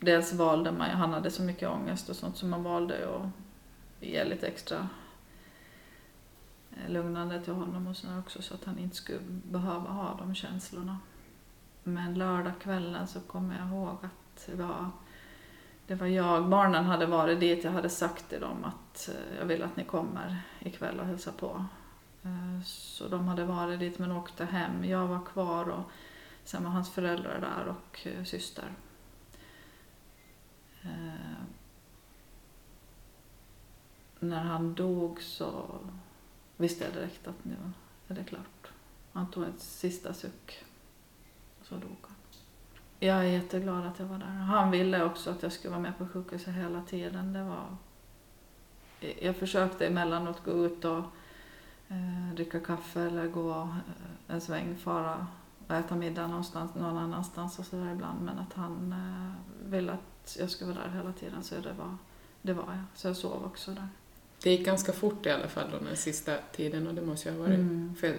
Dels 0.00 0.32
valde 0.32 0.72
man 0.72 0.88
ju, 0.88 0.94
han 0.94 1.12
hade 1.12 1.30
så 1.30 1.42
mycket 1.42 1.68
ångest 1.68 2.08
och 2.08 2.16
sånt 2.16 2.36
så 2.36 2.46
man 2.46 2.62
valde 2.62 2.98
ju 2.98 3.04
att 3.04 3.28
ge 4.00 4.24
lite 4.24 4.46
extra 4.46 4.88
lugnande 6.88 7.40
till 7.40 7.52
honom 7.52 7.86
och 7.86 7.96
sådär 7.96 8.18
också 8.18 8.42
så 8.42 8.54
att 8.54 8.64
han 8.64 8.78
inte 8.78 8.96
skulle 8.96 9.20
behöva 9.28 9.90
ha 9.90 10.16
de 10.18 10.34
känslorna. 10.34 10.98
Men 11.82 12.14
lördagskvällen 12.14 13.06
så 13.06 13.20
kommer 13.20 13.58
jag 13.58 13.68
ihåg 13.68 13.96
att 14.02 14.46
det 14.46 14.54
var, 14.54 14.90
det 15.86 15.94
var 15.94 16.06
jag, 16.06 16.48
barnen 16.48 16.84
hade 16.84 17.06
varit 17.06 17.40
dit, 17.40 17.64
jag 17.64 17.72
hade 17.72 17.88
sagt 17.88 18.28
till 18.28 18.40
dem 18.40 18.64
att 18.64 19.08
eh, 19.08 19.38
jag 19.38 19.46
vill 19.46 19.62
att 19.62 19.76
ni 19.76 19.84
kommer 19.84 20.42
ikväll 20.60 21.00
och 21.00 21.06
hälsar 21.06 21.32
på. 21.32 21.64
Eh, 22.24 22.62
så 22.64 23.08
de 23.08 23.28
hade 23.28 23.44
varit 23.44 23.80
dit 23.80 23.98
men 23.98 24.12
åkte 24.12 24.44
hem. 24.44 24.84
Jag 24.84 25.06
var 25.06 25.24
kvar 25.24 25.68
och 25.68 25.90
sen 26.44 26.64
var 26.64 26.70
hans 26.70 26.90
föräldrar 26.90 27.40
där 27.40 27.66
och 27.66 28.06
eh, 28.06 28.24
syster. 28.24 28.72
Eh, 30.82 31.42
när 34.18 34.42
han 34.42 34.74
dog 34.74 35.22
så 35.22 35.78
visste 36.56 36.84
jag 36.84 36.92
direkt 36.92 37.26
att 37.26 37.44
nu 37.44 37.56
är 38.08 38.14
det 38.14 38.24
klart. 38.24 38.72
Han 39.12 39.30
tog 39.30 39.44
ett 39.44 39.60
sista 39.60 40.14
suck 40.14 40.64
så 41.62 41.74
dog 41.74 41.96
han. 42.02 42.16
Jag 42.98 43.18
är 43.18 43.22
jätteglad 43.22 43.86
att 43.86 43.98
jag 43.98 44.06
var 44.06 44.18
där. 44.18 44.26
Han 44.26 44.70
ville 44.70 45.04
också 45.04 45.30
att 45.30 45.42
jag 45.42 45.52
skulle 45.52 45.70
vara 45.70 45.80
med 45.80 45.98
på 45.98 46.08
sjukhuset 46.08 46.54
hela 46.54 46.82
tiden. 46.82 47.32
Det 47.32 47.42
var... 47.42 47.76
Jag 49.22 49.36
försökte 49.36 49.86
emellanåt 49.86 50.44
gå 50.44 50.50
ut 50.50 50.84
och 50.84 51.04
eh, 51.92 52.34
dricka 52.34 52.60
kaffe 52.60 53.00
eller 53.00 53.28
gå 53.28 53.50
eh, 53.50 54.34
en 54.34 54.40
sväng, 54.40 54.76
fara 54.76 55.26
och 55.66 55.74
äta 55.74 55.96
middag 55.96 56.26
någonstans, 56.26 56.74
någon 56.74 56.96
annanstans 56.96 57.58
och 57.58 57.64
sådär 57.64 57.92
ibland. 57.92 58.22
Men 58.22 58.38
att 58.38 58.52
han 58.52 58.92
eh, 58.92 59.70
ville 59.70 59.92
att 59.92 60.36
jag 60.38 60.50
skulle 60.50 60.72
vara 60.72 60.84
där 60.84 60.96
hela 60.96 61.12
tiden 61.12 61.42
så 61.42 61.54
det 61.54 61.72
var, 61.72 61.96
det 62.42 62.52
var 62.52 62.64
jag. 62.64 62.84
Så 62.94 63.08
jag 63.08 63.16
sov 63.16 63.44
också 63.44 63.70
där. 63.70 63.88
Det 64.42 64.50
gick 64.50 64.66
ganska 64.66 64.92
fort 64.92 65.26
i 65.26 65.30
alla 65.30 65.48
fall 65.48 65.70
då 65.70 65.78
den 65.78 65.96
sista 65.96 66.36
tiden 66.52 66.86
och 66.86 66.94
det 66.94 67.02
måste 67.02 67.28
ju 67.28 67.34
ha 67.34 67.42
varit 67.42 67.58
mm. 67.58 67.94
för 67.94 68.16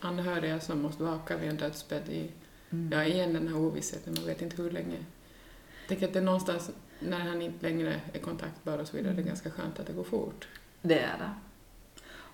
anhöriga 0.00 0.60
som 0.60 0.82
måste 0.82 1.02
vaka 1.02 1.36
vid 1.36 1.50
en 1.50 1.56
dödsbädd 1.56 2.08
i 2.08 2.30
Mm. 2.70 2.92
Ja, 2.92 3.04
igen 3.04 3.32
den 3.32 3.48
här 3.48 3.56
ovissheten, 3.56 4.14
man 4.16 4.26
vet 4.26 4.42
inte 4.42 4.62
hur 4.62 4.70
länge. 4.70 4.96
Jag 5.80 5.88
tänker 5.88 6.06
att 6.06 6.12
det 6.12 6.18
är 6.18 6.24
någonstans 6.24 6.70
när 6.98 7.18
han 7.18 7.42
inte 7.42 7.66
längre 7.66 8.00
är 8.12 8.18
kontaktbar 8.18 8.78
och 8.78 8.88
så 8.88 8.96
vidare, 8.96 9.12
det 9.12 9.18
är 9.18 9.22
mm. 9.22 9.28
ganska 9.28 9.50
skönt 9.50 9.80
att 9.80 9.86
det 9.86 9.92
går 9.92 10.04
fort. 10.04 10.48
Det 10.82 10.98
är 10.98 11.18
det. 11.18 11.30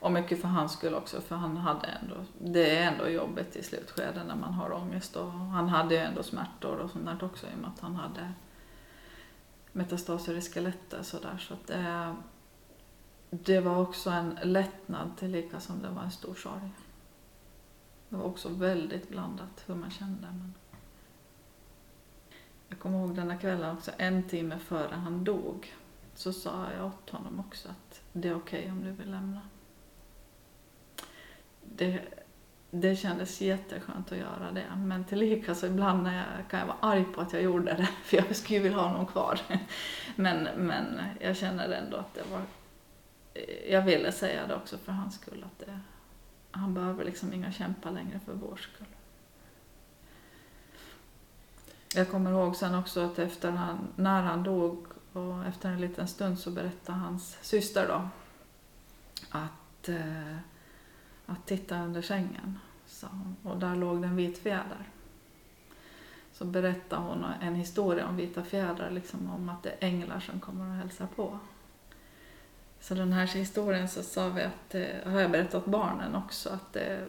Och 0.02 0.12
mycket 0.12 0.40
för 0.40 0.48
hans 0.48 0.72
skull 0.72 0.94
också, 0.94 1.20
för 1.20 1.36
han 1.36 1.56
hade 1.56 1.86
ändå, 1.86 2.14
det 2.38 2.76
är 2.76 2.92
ändå 2.92 3.08
jobbigt 3.08 3.56
i 3.56 3.62
slutskedet 3.62 4.26
när 4.26 4.36
man 4.36 4.52
har 4.52 4.72
ångest 4.72 5.16
och 5.16 5.30
han 5.32 5.68
hade 5.68 5.94
ju 5.94 6.00
ändå 6.00 6.22
smärtor 6.22 6.76
och 6.76 6.90
sånt 6.90 7.06
där 7.06 7.24
också 7.24 7.46
i 7.46 7.54
och 7.54 7.58
med 7.58 7.70
att 7.70 7.80
han 7.80 7.94
hade 7.94 8.32
metastaser 9.72 10.34
i 10.34 10.40
skelettet 10.40 11.06
sådär 11.06 11.38
så 11.38 11.54
att 11.54 11.66
det, 11.66 12.14
det 13.30 13.60
var 13.60 13.80
också 13.80 14.10
en 14.10 14.38
lättnad 14.42 15.16
tillika 15.16 15.60
som 15.60 15.82
det 15.82 15.88
var 15.88 16.02
en 16.02 16.10
stor 16.10 16.34
sorg. 16.34 16.70
Det 18.08 18.16
var 18.16 18.24
också 18.24 18.48
väldigt 18.48 19.08
blandat 19.08 19.64
hur 19.66 19.74
man 19.74 19.90
kände. 19.90 20.26
Men 20.26 20.54
jag 22.68 22.78
kommer 22.78 22.98
ihåg 22.98 23.14
denna 23.14 23.38
kvällen 23.38 23.76
också, 23.76 23.90
en 23.96 24.22
timme 24.22 24.58
före 24.58 24.94
han 24.94 25.24
dog, 25.24 25.74
så 26.14 26.32
sa 26.32 26.66
jag 26.76 26.86
åt 26.86 27.10
honom 27.10 27.40
också 27.40 27.68
att 27.68 28.00
det 28.12 28.28
är 28.28 28.34
okej 28.34 28.60
okay 28.60 28.70
om 28.70 28.84
du 28.84 28.90
vill 28.90 29.10
lämna. 29.10 29.40
Det, 31.76 32.00
det 32.70 32.96
kändes 32.96 33.40
jätteskönt 33.40 34.12
att 34.12 34.18
göra 34.18 34.52
det, 34.52 34.64
men 34.76 35.04
tillika 35.04 35.54
så 35.54 35.66
ibland 35.66 36.02
när 36.02 36.16
jag, 36.16 36.50
kan 36.50 36.60
jag 36.60 36.66
vara 36.66 36.78
arg 36.80 37.04
på 37.04 37.20
att 37.20 37.32
jag 37.32 37.42
gjorde 37.42 37.74
det, 37.74 37.88
för 38.04 38.16
jag 38.16 38.36
skulle 38.36 38.56
ju 38.56 38.62
vilja 38.62 38.78
ha 38.78 38.88
honom 38.88 39.06
kvar. 39.06 39.40
Men, 40.16 40.48
men 40.56 41.00
jag 41.20 41.36
känner 41.36 41.68
ändå 41.68 41.96
att 41.96 42.14
det 42.14 42.22
var... 42.30 42.42
Jag 43.70 43.82
ville 43.82 44.12
säga 44.12 44.46
det 44.46 44.54
också 44.54 44.78
för 44.78 44.92
hans 44.92 45.14
skull, 45.14 45.44
att 45.46 45.66
det, 45.66 45.80
han 46.50 46.74
behöver 46.74 47.04
liksom 47.04 47.32
inga 47.32 47.52
kämpa 47.52 47.90
längre 47.90 48.20
för 48.26 48.32
vår 48.32 48.56
skull. 48.56 48.86
Jag 51.94 52.10
kommer 52.10 52.30
ihåg 52.30 52.56
sen 52.56 52.74
också 52.74 53.00
att 53.00 53.18
efter 53.18 53.50
han, 53.50 53.88
när 53.96 54.22
han 54.22 54.42
dog 54.42 54.86
och 55.12 55.44
efter 55.44 55.68
en 55.68 55.80
liten 55.80 56.08
stund 56.08 56.38
så 56.38 56.50
berättade 56.50 56.98
hans 56.98 57.38
syster 57.42 57.88
då 57.88 58.08
att, 59.30 59.88
eh, 59.88 60.36
att 61.32 61.46
titta 61.46 61.82
under 61.82 62.02
sängen, 62.02 62.58
sa 62.86 63.06
hon, 63.06 63.36
och 63.52 63.58
där 63.58 63.76
låg 63.76 64.02
det 64.02 64.08
en 64.08 64.16
vit 64.16 64.38
fjäder. 64.38 64.88
Så 66.32 66.44
berättade 66.44 67.02
hon 67.02 67.24
en 67.40 67.54
historia 67.54 68.08
om 68.08 68.16
vita 68.16 68.44
fjädrar, 68.44 68.90
liksom 68.90 69.30
om 69.30 69.48
att 69.48 69.62
det 69.62 69.70
är 69.70 69.88
änglar 69.88 70.20
som 70.20 70.40
kommer 70.40 70.68
och 70.68 70.74
hälsar 70.74 71.06
på. 71.16 71.38
Så 72.80 72.94
den 72.94 73.12
här 73.12 73.26
historien 73.26 73.88
så 73.88 74.02
sa 74.02 74.28
vi 74.28 74.42
att, 74.42 74.74
eh, 74.74 75.12
har 75.12 75.20
jag 75.20 75.30
berättat 75.30 75.64
barnen 75.64 76.14
också, 76.14 76.50
att, 76.50 76.72
det, 76.72 77.08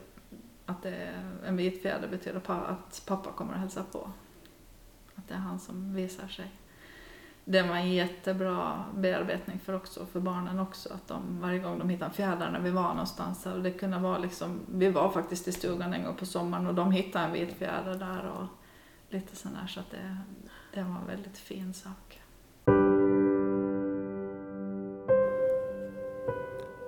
att 0.66 0.84
det, 0.84 1.14
en 1.46 1.58
vit 1.58 1.82
fjäder 1.82 2.08
betyder 2.08 2.42
att 2.50 3.04
pappa 3.06 3.32
kommer 3.32 3.54
och 3.54 3.60
hälsa 3.60 3.84
på. 3.92 4.12
Att 5.16 5.28
det 5.28 5.34
är 5.34 5.38
han 5.40 5.60
som 5.60 5.96
visar 5.96 6.28
sig. 6.28 6.52
Det 7.46 7.62
var 7.62 7.76
en 7.76 7.94
jättebra 7.94 8.84
bearbetning 8.96 9.60
för, 9.60 9.76
också, 9.76 10.06
för 10.06 10.20
barnen 10.20 10.60
också, 10.60 10.94
att 10.94 11.08
de 11.08 11.42
varje 11.42 11.60
gång 11.60 11.80
de 11.80 11.90
hittade 11.90 12.14
fjädrar 12.14 12.52
när 12.52 12.60
vi 12.60 12.72
var 12.72 12.90
någonstans, 12.90 13.46
och 13.46 13.64
det 13.64 13.72
kunde 13.72 14.00
vara 14.00 14.18
liksom, 14.18 14.60
vi 14.72 14.90
var 14.90 15.10
faktiskt 15.10 15.48
i 15.48 15.52
stugan 15.52 15.94
en 15.94 16.04
gång 16.04 16.16
på 16.16 16.26
sommaren 16.26 16.68
och 16.68 16.76
de 16.76 16.92
hittade 16.92 17.26
en 17.26 17.34
vit 17.34 17.54
fjäder 17.54 17.96
där 17.96 18.32
och 18.40 18.48
lite 19.10 19.36
sådär 19.36 19.68
så 19.68 19.80
att 19.80 19.92
det, 19.92 20.18
det 20.74 20.84
var 20.84 20.96
en 20.96 21.08
väldigt 21.08 21.38
fin 21.38 21.74
sak. 21.74 22.20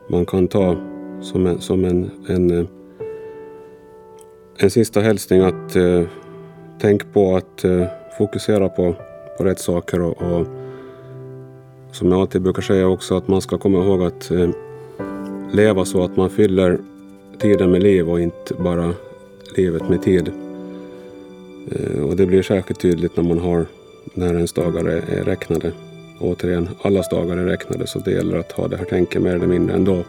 man 0.07 0.25
kan 0.25 0.47
ta 0.47 0.75
som 1.21 1.47
en, 1.47 1.61
som 1.61 1.85
en, 1.85 2.11
en, 2.27 2.59
eh, 2.59 2.65
en 4.57 4.69
sista 4.69 5.01
hälsning 5.01 5.41
att 5.41 5.75
eh, 5.75 6.01
tänk 6.79 7.13
på 7.13 7.35
att 7.35 7.63
eh, 7.63 7.87
fokusera 8.17 8.69
på, 8.69 8.95
på 9.37 9.43
rätt 9.43 9.59
saker 9.59 10.01
och, 10.01 10.21
och, 10.21 10.47
som 11.91 12.11
jag 12.11 12.21
alltid 12.21 12.41
brukar 12.41 12.61
säga 12.61 12.87
också 12.87 13.17
att 13.17 13.27
man 13.27 13.41
ska 13.41 13.57
komma 13.57 13.77
ihåg 13.77 14.03
att 14.03 14.31
eh, 14.31 14.49
leva 15.51 15.85
så 15.85 16.03
att 16.03 16.17
man 16.17 16.29
fyller 16.29 16.79
tiden 17.39 17.71
med 17.71 17.83
liv 17.83 18.09
och 18.09 18.21
inte 18.21 18.53
bara 18.53 18.93
livet 19.55 19.89
med 19.89 20.03
tid. 20.03 20.31
Eh, 21.71 22.01
och 22.01 22.15
det 22.15 22.25
blir 22.25 22.41
särskilt 22.41 22.79
tydligt 22.79 23.17
när 23.17 23.23
man 23.23 23.39
har 23.39 23.65
när 24.13 24.33
ens 24.33 24.53
dagar 24.53 24.85
är, 24.85 25.19
är 25.19 25.23
räknade 25.23 25.71
återigen, 26.19 26.69
allas 26.81 27.09
dagar 27.09 27.37
är 27.37 27.45
räknade 27.45 27.87
så 27.87 27.99
det 27.99 28.11
gäller 28.11 28.37
att 28.37 28.51
ha 28.51 28.67
det 28.67 28.77
här 28.77 28.85
tänket 28.85 29.21
mer 29.21 29.35
eller 29.35 29.47
mindre 29.47 29.75
ändå. 29.75 30.03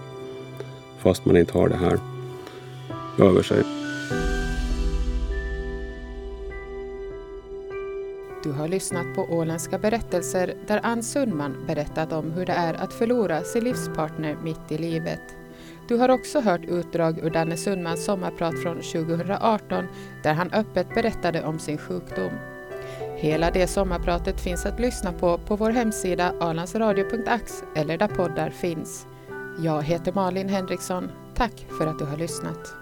Fast 0.99 1.25
man 1.25 1.37
inte 1.37 1.59
har 1.59 1.69
det 1.69 1.77
här 1.77 1.99
över 3.19 3.43
sig. 3.43 3.76
Du 8.47 8.53
har 8.53 8.69
lyssnat 8.69 9.15
på 9.15 9.23
Åländska 9.23 9.79
berättelser 9.79 10.55
där 10.67 10.81
Ann 10.83 11.03
Sundman 11.03 11.67
berättat 11.67 12.13
om 12.13 12.31
hur 12.31 12.47
det 12.47 12.53
är 12.53 12.75
att 12.75 12.93
förlora 12.93 13.43
sin 13.43 13.65
livspartner 13.65 14.37
mitt 14.45 14.73
i 14.73 14.79
livet. 14.79 15.21
Du 15.89 15.97
har 15.97 16.09
också 16.09 16.41
hört 16.41 16.65
utdrag 16.65 17.19
ur 17.19 17.31
Danne 17.31 17.57
Sundmans 17.57 18.05
sommarprat 18.05 18.63
från 18.63 18.77
2018 18.77 19.85
där 20.23 20.35
han 20.35 20.51
öppet 20.53 20.95
berättade 20.95 21.45
om 21.45 21.59
sin 21.59 21.79
sjukdom. 21.79 22.33
Hela 23.17 23.51
det 23.51 23.67
sommarpratet 23.67 24.41
finns 24.41 24.67
att 24.67 24.81
lyssna 24.81 25.13
på 25.13 25.39
på 25.39 25.57
vår 25.57 25.71
hemsida 25.71 26.35
alandsradio.ax 26.41 27.65
eller 27.77 27.99
där 27.99 28.09
poddar 28.09 28.51
finns. 28.51 29.07
Jag 29.59 29.83
heter 29.83 30.13
Malin 30.13 30.49
Henriksson. 30.49 31.11
Tack 31.35 31.67
för 31.79 31.87
att 31.87 31.99
du 31.99 32.05
har 32.05 32.17
lyssnat. 32.17 32.75